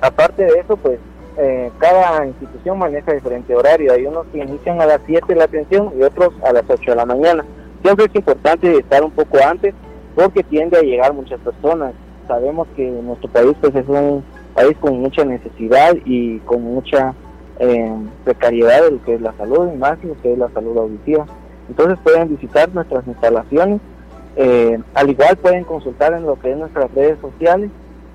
Aparte 0.00 0.44
de 0.44 0.58
eso, 0.58 0.76
pues 0.76 0.98
eh, 1.38 1.70
cada 1.78 2.26
institución 2.26 2.78
maneja 2.78 3.12
diferente 3.12 3.54
horario. 3.54 3.92
Hay 3.92 4.06
unos 4.06 4.26
que 4.26 4.38
inician 4.38 4.80
a 4.80 4.86
las 4.86 5.00
7 5.06 5.34
la 5.34 5.44
atención 5.44 5.92
y 5.98 6.02
otros 6.02 6.32
a 6.44 6.52
las 6.52 6.64
8 6.68 6.90
de 6.90 6.96
la 6.96 7.06
mañana. 7.06 7.44
Siempre 7.82 8.06
es 8.06 8.14
importante 8.14 8.78
estar 8.78 9.02
un 9.02 9.10
poco 9.10 9.38
antes 9.44 9.74
porque 10.14 10.42
tiende 10.42 10.78
a 10.78 10.82
llegar 10.82 11.12
muchas 11.12 11.40
personas. 11.40 11.94
Sabemos 12.28 12.68
que 12.76 12.88
nuestro 12.88 13.30
país 13.30 13.54
pues 13.60 13.74
es 13.74 13.88
un 13.88 14.22
país 14.54 14.76
con 14.78 15.00
mucha 15.00 15.24
necesidad 15.24 15.96
y 16.04 16.38
con 16.40 16.62
mucha 16.62 17.14
eh, 17.58 17.92
precariedad 18.24 18.82
de 18.82 18.90
lo 18.92 19.02
que 19.02 19.14
es 19.14 19.20
la 19.20 19.32
salud 19.34 19.70
y 19.72 19.76
más 19.76 20.02
lo 20.04 20.20
que 20.20 20.32
es 20.32 20.38
la 20.38 20.50
salud 20.50 20.76
auditiva. 20.78 21.26
Entonces 21.68 21.98
pueden 22.02 22.28
visitar 22.28 22.68
nuestras 22.74 23.06
instalaciones, 23.06 23.80
eh, 24.36 24.78
al 24.94 25.10
igual 25.10 25.36
pueden 25.36 25.64
consultar 25.64 26.12
en 26.12 26.24
lo 26.24 26.38
que 26.38 26.52
es 26.52 26.56
nuestras 26.56 26.92
redes 26.92 27.18
sociales 27.20 27.70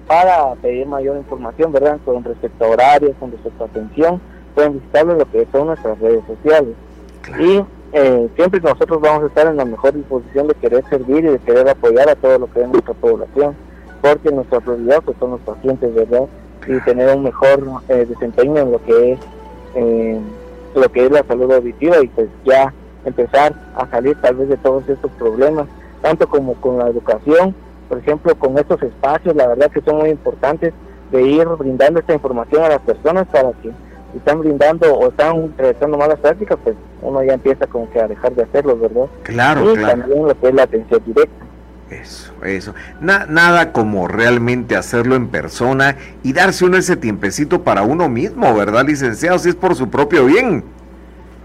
para 0.08 0.56
pedir 0.56 0.88
mayor 0.88 1.17
información, 1.17 1.72
¿verdad? 1.72 2.00
Con 2.06 2.24
respecto 2.24 2.65
a 2.65 2.70
horarios, 2.70 3.15
con 3.20 3.32
respecto 3.32 3.63
a 3.63 3.67
atención, 3.67 4.22
pueden 4.56 4.74
visitarlo 4.74 5.13
en 5.13 5.20
lo 5.20 5.32
que 5.32 5.48
son 5.52 5.67
nuestras 5.67 6.00
redes 6.00 6.24
sociales. 6.26 6.76
Y 7.39 7.63
eh, 7.93 8.30
siempre 8.36 8.62
nosotros 8.62 9.02
vamos 9.02 9.24
a 9.24 9.28
estar 9.28 9.48
en 9.48 9.58
la 9.58 9.65
mejor 9.65 9.93
disposición 9.93 10.48
de 10.48 10.56
querer 10.56 10.84
servir 10.89 11.26
y 11.26 11.30
de 11.30 11.39
querer 11.39 11.70
apoyar 11.70 12.10
a 12.10 12.15
todo 12.15 12.39
lo 12.39 12.52
que 12.52 12.62
es 12.62 12.67
nuestra 12.70 12.93
población, 12.93 13.56
porque 14.02 14.32
nuestra 14.32 14.62
prioridad 14.62 15.02
pues, 15.04 15.17
son 15.20 15.32
los 15.32 15.41
pacientes, 15.41 15.93
¿verdad? 15.93 16.28
Y 16.67 16.80
tener 16.82 17.15
un 17.15 17.24
mejor 17.24 17.63
eh, 17.89 18.06
desempeño 18.08 18.58
en 18.58 18.72
lo 18.72 18.84
que 18.84 19.13
es 19.13 19.20
eh, 19.76 20.20
lo 20.76 20.91
que 20.91 21.06
es 21.06 21.12
la 21.12 21.24
salud 21.24 21.52
auditiva 21.52 22.02
y 22.04 22.08
pues 22.08 22.28
ya 22.46 22.74
empezar 23.06 23.54
a 23.76 23.88
salir 23.88 24.20
tal 24.22 24.36
vez 24.36 24.50
de 24.50 24.58
todos 24.58 24.88
estos 24.89 25.12
problemas, 25.12 25.67
tanto 26.02 26.28
como 26.28 26.56
con 26.56 26.78
la 26.78 26.88
educación, 26.88 27.56
por 27.88 28.00
ejemplo, 28.00 28.36
con 28.36 28.58
estos 28.58 28.82
espacios, 28.84 29.36
la 29.36 29.47
verdad 29.47 29.71
que 29.71 29.82
son 29.82 29.97
muy 29.97 30.10
importantes 30.10 30.73
de 31.12 31.21
ir 31.21 31.47
brindando 31.47 32.00
esta 32.00 32.13
información 32.13 32.63
a 32.63 32.69
las 32.69 32.82
personas 32.82 33.28
para 33.28 33.52
que 33.54 33.71
están 34.15 34.39
brindando 34.39 34.93
o 34.93 35.10
están 35.10 35.54
realizando 35.58 35.97
malas 35.97 36.19
prácticas, 36.19 36.58
pues 36.63 36.76
uno 37.02 37.23
ya 37.23 37.34
empieza 37.34 37.67
como 37.67 37.89
que 37.89 38.00
a 38.00 38.08
dejar 38.08 38.34
de 38.34 38.43
hacerlo, 38.43 38.78
¿verdad? 38.78 39.06
Claro, 39.23 39.73
y 39.73 39.82
también 39.82 40.28
lo 40.28 40.39
que 40.39 40.47
es 40.47 40.54
la 40.54 40.63
atención 40.63 41.02
directa. 41.06 41.45
Eso, 41.89 42.34
eso. 42.43 42.73
nada 43.00 43.71
como 43.71 44.10
realmente 44.10 44.76
hacerlo 44.76 45.15
en 45.15 45.30
persona 45.30 45.95
y 46.21 46.34
darse 46.34 46.65
uno 46.65 46.76
ese 46.76 46.97
tiempecito 46.97 47.63
para 47.63 47.84
uno 47.84 48.10
mismo, 48.10 48.54
¿verdad, 48.54 48.86
licenciado? 48.86 49.39
Si 49.39 49.50
es 49.50 49.56
por 49.56 49.73
su 49.76 49.89
propio 49.89 50.26
bien. 50.26 50.65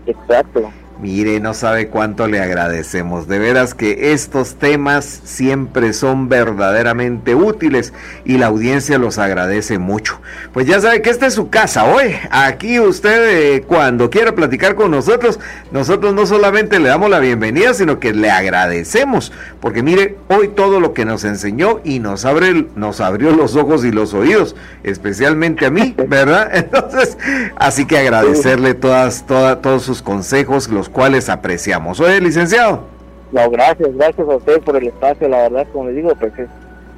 Exacto. 0.04 0.72
Mire, 1.02 1.40
no 1.40 1.52
sabe 1.52 1.88
cuánto 1.88 2.28
le 2.28 2.40
agradecemos. 2.40 3.26
De 3.26 3.40
veras 3.40 3.74
que 3.74 4.12
estos 4.12 4.54
temas 4.54 5.04
siempre 5.24 5.94
son 5.94 6.28
verdaderamente 6.28 7.34
útiles 7.34 7.92
y 8.24 8.38
la 8.38 8.46
audiencia 8.46 8.98
los 8.98 9.18
agradece 9.18 9.80
mucho. 9.80 10.20
Pues 10.52 10.68
ya 10.68 10.80
sabe 10.80 11.02
que 11.02 11.10
esta 11.10 11.26
es 11.26 11.34
su 11.34 11.50
casa 11.50 11.86
hoy. 11.86 12.14
Aquí 12.30 12.78
usted 12.78 13.56
eh, 13.56 13.62
cuando 13.62 14.10
quiera 14.10 14.36
platicar 14.36 14.76
con 14.76 14.92
nosotros, 14.92 15.40
nosotros 15.72 16.14
no 16.14 16.24
solamente 16.24 16.78
le 16.78 16.90
damos 16.90 17.10
la 17.10 17.18
bienvenida, 17.18 17.74
sino 17.74 17.98
que 17.98 18.14
le 18.14 18.30
agradecemos. 18.30 19.32
Porque 19.60 19.82
mire, 19.82 20.18
hoy 20.28 20.50
todo 20.54 20.78
lo 20.78 20.94
que 20.94 21.04
nos 21.04 21.24
enseñó 21.24 21.80
y 21.82 21.98
nos, 21.98 22.24
abre, 22.24 22.68
nos 22.76 23.00
abrió 23.00 23.32
los 23.32 23.56
ojos 23.56 23.84
y 23.84 23.90
los 23.90 24.14
oídos, 24.14 24.54
especialmente 24.84 25.66
a 25.66 25.70
mí, 25.70 25.96
¿verdad? 26.06 26.48
Entonces, 26.54 27.18
así 27.56 27.86
que 27.86 27.98
agradecerle 27.98 28.74
todas, 28.74 29.26
todas, 29.26 29.60
todos 29.60 29.82
sus 29.82 30.00
consejos, 30.00 30.68
los 30.68 30.91
cuales 30.92 31.28
apreciamos. 31.28 31.98
Oye, 32.00 32.20
licenciado. 32.20 32.84
No, 33.32 33.48
gracias, 33.50 33.94
gracias 33.94 34.28
a 34.28 34.36
usted 34.36 34.60
por 34.60 34.76
el 34.76 34.88
espacio, 34.88 35.28
la 35.28 35.48
verdad, 35.48 35.66
como 35.72 35.88
le 35.88 35.94
digo, 35.94 36.14
pues 36.14 36.32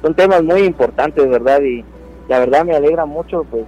son 0.01 0.13
temas 0.13 0.43
muy 0.43 0.63
importantes, 0.63 1.27
¿verdad? 1.27 1.61
Y 1.61 1.83
la 2.27 2.39
verdad 2.39 2.65
me 2.65 2.75
alegra 2.75 3.05
mucho, 3.05 3.45
pues, 3.49 3.63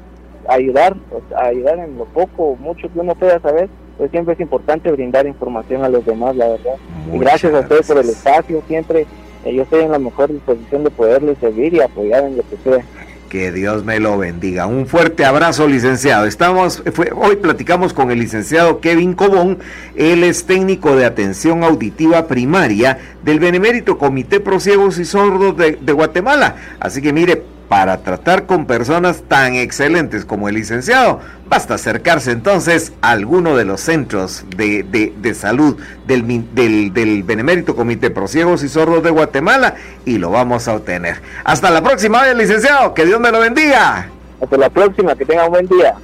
ayudar, 0.50 0.96
pues, 1.10 1.24
ayudar 1.36 1.80
en 1.80 1.98
lo 1.98 2.06
poco, 2.06 2.58
mucho 2.60 2.92
que 2.92 3.00
uno 3.00 3.16
pueda 3.16 3.40
saber, 3.40 3.70
pues 3.98 4.12
siempre 4.12 4.34
es 4.34 4.40
importante 4.40 4.92
brindar 4.92 5.26
información 5.26 5.84
a 5.84 5.90
los 5.90 6.06
demás, 6.06 6.36
la 6.36 6.50
verdad. 6.50 6.76
y 7.12 7.18
gracias, 7.18 7.54
a 7.54 7.60
usted 7.62 7.86
por 7.86 7.98
el 7.98 8.10
espacio, 8.10 8.62
siempre 8.68 9.08
eh, 9.46 9.54
yo 9.54 9.64
estoy 9.64 9.84
en 9.84 9.92
la 9.92 10.00
mejor 10.00 10.32
disposición 10.32 10.84
de 10.84 10.92
poderle 10.92 11.36
servir 11.36 11.74
y 11.74 11.82
apoyar 11.82 12.26
en 12.26 12.38
lo 12.38 12.44
que 12.44 12.58
sea. 12.64 12.84
Que 13.30 13.52
Dios 13.52 13.84
me 13.84 14.00
lo 14.00 14.18
bendiga. 14.18 14.68
Un 14.68 14.88
fuerte 14.88 15.26
abrazo, 15.26 15.68
licenciado. 15.68 16.26
Estamos, 16.26 16.82
hoy 17.16 17.36
platicamos 17.36 17.94
con 17.94 18.10
el 18.10 18.20
licenciado 18.20 18.80
Kevin 18.80 19.14
Cobón. 19.14 19.60
Él 19.96 20.24
es 20.24 20.46
técnico 20.46 20.96
de 20.96 21.06
atención 21.06 21.64
auditiva 21.64 22.28
primaria 22.28 23.00
del 23.24 23.40
Benemérito 23.40 23.98
Comité 23.98 24.40
Pro 24.40 24.62
Ciegos 24.62 24.98
y 24.98 25.06
Sordos 25.06 25.58
de 25.58 25.92
Guatemala. 25.92 26.56
Así 26.80 27.02
que 27.02 27.12
mire, 27.12 27.44
para 27.68 27.98
tratar 27.98 28.46
con 28.46 28.66
personas 28.66 29.24
tan 29.28 29.56
excelentes 29.56 30.26
como 30.26 30.48
el 30.48 30.56
licenciado, 30.56 31.20
basta 31.50 31.76
acercarse 31.76 32.32
entonces 32.32 32.94
a 33.02 33.12
alguno 33.12 33.56
de 33.56 33.66
los 33.66 33.82
centros 33.82 34.46
de, 34.56 34.84
de, 34.84 35.34
salud 35.34 35.78
del, 36.06 36.46
del, 36.54 36.94
del, 36.94 37.24
Benemérito 37.24 37.76
Comité 37.76 38.10
Prosiegos 38.10 38.64
y 38.64 38.70
Sordos 38.70 39.04
de 39.04 39.10
Guatemala 39.10 39.76
y 40.06 40.18
lo 40.18 40.32
vamos 40.32 40.68
a 40.68 40.76
obtener. 40.76 41.22
Hasta 41.44 41.70
la 41.70 41.82
próxima, 41.82 42.26
licenciado, 42.34 42.94
que 42.94 43.06
Dios 43.06 43.20
me 43.20 43.32
lo 43.32 43.40
bendiga. 43.40 44.10
Hasta 44.42 44.58
la 44.58 44.70
próxima, 44.70 45.16
que 45.16 45.26
tenga 45.26 45.46
un 45.46 45.52
buen 45.52 45.68
día. 45.68 45.96